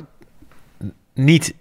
[1.18, 1.53] niet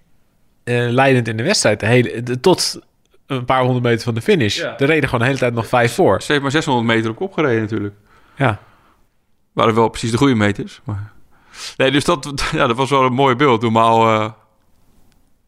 [0.64, 1.80] eh, leidend in de wedstrijd.
[1.80, 2.80] De hele, de- tot
[3.26, 4.56] een paar honderd meter van de finish.
[4.56, 4.78] Ja.
[4.78, 6.22] Er reden gewoon de hele tijd nog vijf voor.
[6.22, 7.94] ze heeft maar 600 meter op kop gereden natuurlijk.
[8.36, 8.58] Ja.
[9.52, 10.80] Waren wel precies de goede meters.
[10.84, 11.12] Maar...
[11.76, 13.62] Nee, dus dat, ja, dat was wel een mooi beeld.
[13.62, 14.30] Normaal, eh,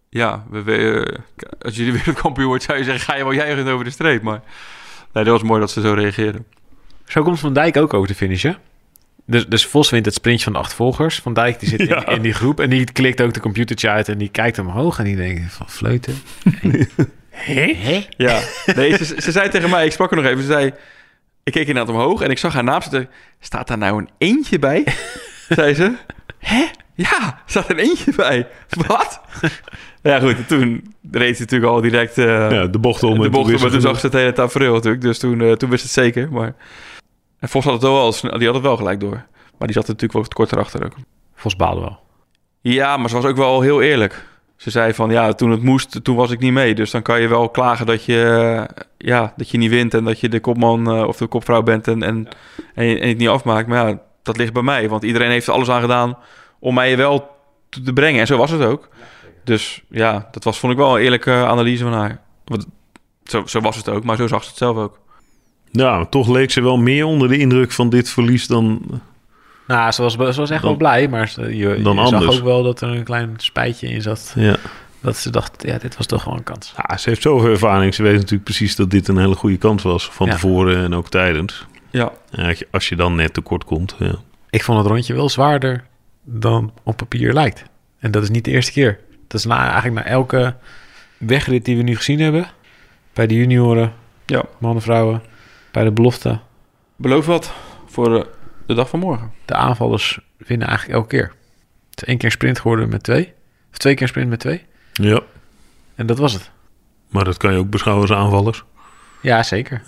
[0.08, 1.18] ja, we, we- eh,
[1.60, 4.22] als je de wereldkampioen wordt, zou je zeggen, ga je wel juichen over de streep.
[4.22, 4.42] Maar
[5.12, 6.46] nee, dat was mooi dat ze zo reageerden.
[7.04, 8.52] Zo komt Van Dijk ook over de finish, hè?
[9.30, 11.18] Dus, dus Vos wint het sprintje van de achtervolgers.
[11.18, 12.06] Van Dijk die zit in, Ja.
[12.08, 15.04] in die groep en die klikt ook de computertje uit en die kijkt omhoog en
[15.04, 16.14] die denkt van fleuten.
[17.30, 18.06] Hé?
[18.16, 18.40] Ja,
[18.76, 20.72] nee, ze, ze zei tegen mij, ik sprak er nog even, ze zei,
[21.44, 23.08] ik keek inderdaad omhoog en ik zag haar naam zitten.
[23.40, 24.84] Staat daar nou een eentje bij?
[25.48, 25.92] zei ze.
[26.38, 26.64] Hè?
[26.94, 28.46] Ja, staat een eentje bij.
[28.86, 29.20] Wat?
[30.02, 32.18] ja goed, en toen reed ze natuurlijk al direct...
[32.18, 33.18] eh, Ja, de bocht om.
[33.18, 35.02] de en bocht, wist maar toen zag ze het hele tafereel natuurlijk.
[35.02, 36.32] Dus toen, eh, toen wist het zeker.
[36.32, 36.54] Maar
[37.38, 39.26] en Vos had het wel, die had het wel gelijk door.
[39.58, 40.92] Maar die zat er natuurlijk wel wat korter achter ook.
[41.34, 41.98] Vos baalde wel.
[42.60, 44.26] Ja, maar ze was ook wel heel eerlijk.
[44.56, 46.74] Ze zei van, ja, toen het moest, toen was ik niet mee.
[46.74, 49.94] Dus dan kan je wel klagen dat je, eh, ja, dat je niet wint...
[49.94, 52.28] en dat je de kopman eh, of de kopvrouw bent en, en,
[52.74, 53.68] en, je, en je het niet afmaakt.
[53.68, 54.88] Maar ja, dat ligt bij mij.
[54.88, 56.18] Want iedereen heeft er alles aan gedaan
[56.58, 57.30] om mij wel
[57.68, 58.20] te te brengen.
[58.20, 58.88] En zo was het ook.
[59.44, 62.20] Dus ja, dat was, vond ik wel een eerlijke analyse van haar.
[62.44, 62.66] Want,
[63.24, 64.98] zo, zo was het ook, maar zo zag ze het zelf ook.
[65.72, 68.82] Ja, maar toch leek ze wel meer onder de indruk van dit verlies dan...
[69.66, 72.26] Nou, ze was, ze was echt Dan- wel blij, maar ze- je, dan je zag
[72.38, 74.32] ook wel dat er een klein spijtje in zat.
[74.36, 74.56] Ja.
[75.00, 76.74] Dat ze dacht, ja, dit was toch wel een kans.
[76.76, 77.94] ja, ze heeft zoveel ervaring.
[77.94, 80.08] Ze weet natuurlijk precies dat dit een hele goede kans was.
[80.12, 80.32] Van Ja.
[80.32, 81.66] tevoren en ook tijdens.
[81.90, 84.14] Ja, je- als je dan net tekort komt, ja.
[84.50, 85.84] Ik vond het rondje wel zwaarder
[86.24, 87.64] dan op papier lijkt.
[87.98, 88.98] En dat is niet de eerste keer.
[89.26, 90.54] Dat is na, eigenlijk na elke
[91.18, 92.46] wegrit die we nu gezien hebben.
[93.12, 93.92] Bij de junioren,
[94.26, 94.42] ja.
[94.58, 95.22] mannen, vrouwen.
[95.70, 96.38] Bij de belofte.
[96.96, 97.52] beloof wat
[97.86, 98.26] voor de,
[98.66, 99.32] de dag van morgen.
[99.44, 101.32] De aanvallers winnen eigenlijk elke keer.
[101.90, 103.32] Het is één keer een sprint geworden met twee.
[103.72, 104.64] Of twee keer sprint met twee.
[104.92, 105.20] Ja,
[105.94, 106.50] En dat was het.
[107.08, 108.64] maar dat kan je ook beschouwen als aanvallers.
[109.22, 109.82] Ja, zeker.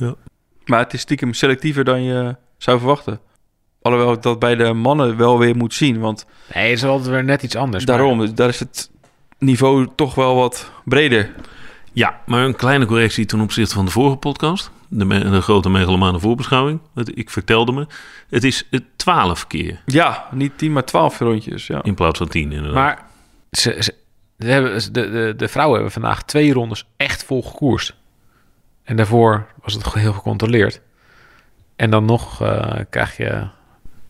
[0.65, 3.21] Maar het is stiekem selectiever dan je zou verwachten.
[3.83, 5.99] Alhoewel ik dat bij de mannen wel weer moet zien.
[6.01, 7.85] Want Nee, het is altijd weer net iets anders.
[7.87, 8.91] maar- daarom, daar is het
[9.39, 11.31] niveau toch wel wat breder.
[11.93, 14.71] Ja, maar een kleine correctie ten opzichte van de vorige podcast.
[14.93, 16.81] De, grote megalomane voorbeschouwing.
[16.95, 17.87] Het- Ik vertelde me,
[18.29, 21.67] het is het twaalf keer Ja, niet 10, maar 12 rondjes.
[21.67, 21.83] Ja.
[21.83, 22.75] in plaats van tien inderdaad.
[22.75, 23.03] Maar
[23.51, 23.95] ze, ze,
[24.39, 27.95] ze hebben, de, de, de vrouwen hebben vandaag twee rondes echt vol gekoerst.
[28.85, 30.81] En daarvoor was het heel gecontroleerd.
[31.77, 33.47] En dan nog eh, krijg je...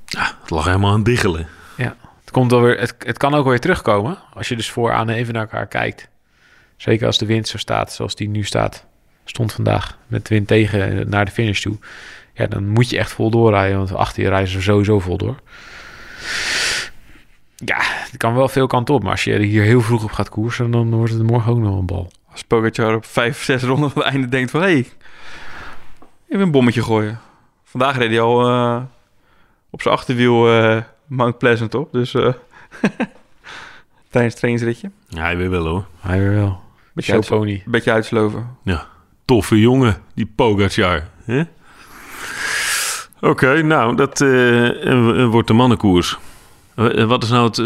[0.04, 1.48] Ja, het lag helemaal aan het diggelen.
[1.76, 4.18] Ja, het, komt wel weer, het, het kan ook weer terugkomen.
[4.34, 6.08] Als je dus voor aan even naar elkaar kijkt.
[6.76, 8.86] Zeker als de wind zo staat zoals die nu staat.
[9.30, 11.76] Stond vandaag met wind tegen naar de finish toe.
[12.34, 13.78] Ja, dan moet je echt vol doorrijden.
[13.78, 15.40] Want achter je rijden ze sowieso vol door.
[17.56, 19.02] Ja, het kan wel veel kanten op.
[19.02, 20.70] Maar als je er hier heel vroeg op gaat koersen...
[20.70, 22.10] dan wordt het morgen ook nog een bal.
[22.32, 24.60] Als Pogacar op 5, 6 ronden van het einde denkt van...
[24.60, 24.88] hé, hey,
[26.28, 27.20] even een bommetje gooien.
[27.64, 28.82] Vandaag reed hij al eh,
[29.70, 31.92] op zijn achterwiel eh, Mount Pleasant op.
[31.92, 32.22] Dus eh,
[34.10, 34.90] tijdens het trainingsritje.
[35.08, 35.86] Ja, hij weer wel hoor.
[36.00, 36.60] Hij weer wel.
[36.92, 37.62] Beetje, uit, Showpony.
[37.66, 38.56] beetje uitsloven.
[39.30, 41.06] Toffe jongen, die Pogacar.
[41.24, 41.42] hè?
[43.20, 46.18] Oké, nou, dat eh, eh, wordt de mannenkoers.
[46.74, 47.64] Eh, Wat is nou het, eh,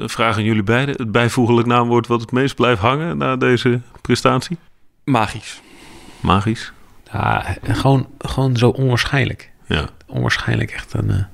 [0.00, 3.80] de vraag aan jullie beiden, het bijvoeglijk naamwoord wat het meest blijft hangen na deze
[4.00, 4.58] prestatie?
[5.04, 5.60] Magisch.
[6.20, 6.72] Magisch.
[7.12, 9.50] Ja, gewoon, gewoon zo onwaarschijnlijk.
[9.66, 11.10] Ja, Onwaarschijnlijk echt een...
[11.10, 11.24] eh,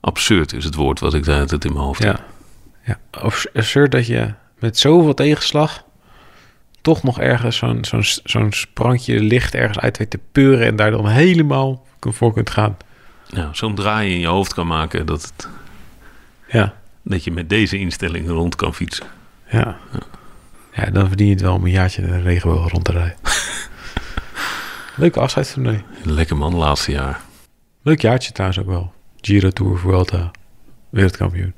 [0.00, 2.22] absurd is het woord wat ik daar altijd in mijn hoofd heb.
[2.86, 2.98] Ja.
[3.12, 3.22] ja.
[3.24, 5.84] Of absurd dat je met zoveel tegenslag
[6.80, 10.90] toch nog ergens zo'n zo'n zo'n sprankje licht ergens uit weet te peuren en daar
[10.90, 12.76] dan helemaal voor kunt gaan.
[13.26, 15.48] Ja, zo'n draai in je hoofd kan maken dat, het,
[16.48, 16.74] Ja.
[17.02, 19.06] dat je met deze instelling rond kan fietsen.
[19.50, 19.76] Ja.
[20.72, 23.16] Ja, dan verdien je het wel om een jaartje de regenboog rond te rijden.
[24.96, 25.82] Leuke afscheidstoernooi.
[26.02, 27.20] Lekker man, laatste jaar.
[27.82, 28.92] Leuk jaartje trouwens ook wel.
[29.20, 30.30] Giro Tour, Vuelta,
[30.90, 31.54] wereldkampioen.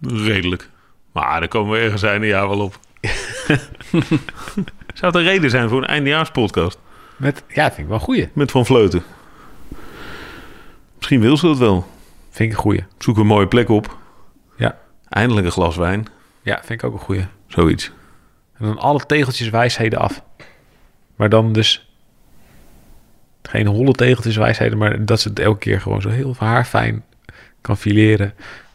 [0.00, 0.68] Redelijk.
[1.12, 2.78] Maar daar komen we ergens einde jaar wel op.
[4.94, 6.78] Zou het een reden zijn voor een eindejaarspodcast
[7.16, 8.28] Met, ja, vind ik wel een goeie.
[8.32, 9.02] met Van Vleuten?
[10.96, 11.86] Misschien wil ze dat wel.
[12.30, 12.84] Vind ik een goeie.
[12.98, 13.96] Zoek een mooie plek op.
[14.56, 14.78] Ja.
[15.08, 16.06] Eindelijk een glas wijn.
[16.42, 17.26] Ja, vind ik ook een goeie.
[17.46, 17.92] Zoiets.
[18.58, 20.22] En dan alle tegeltjes wijsheden af.
[21.16, 21.90] Maar dan dus
[23.42, 27.04] geen holle tegeltjes wijsheden, maar dat ze het elke keer gewoon zo heel haarfijn
[27.60, 28.34] kan fileren.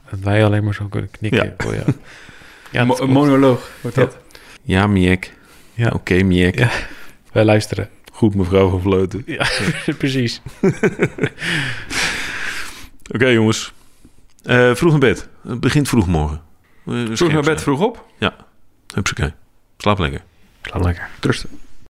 [0.10, 1.56] Dat wij alleen maar zo kunnen knikken.
[1.58, 1.66] Ja.
[1.68, 1.84] Oh, ja.
[2.72, 4.18] ja, Mo- monoloog wordt dat.
[4.64, 5.34] Ja, Miek.
[5.74, 5.90] Ja.
[5.94, 6.60] Oké, Miek.
[6.60, 6.70] Ja.
[7.32, 7.90] Wij luisteren.
[8.12, 9.24] Goed, mevrouw van Vleuten.
[9.26, 9.48] Ja,
[9.98, 10.42] precies.
[13.14, 13.74] Oké, jongens.
[14.44, 15.28] Eh, vroeg naar bed.
[15.48, 16.42] Het begint vroeg morgen.
[16.86, 18.06] Eh, Vroeg naar bed, vroeg op.
[18.94, 19.34] Hupsakee.
[19.78, 20.24] Slaap lekker.
[20.62, 21.10] Slaap lekker.
[21.20, 21.50] Trusten.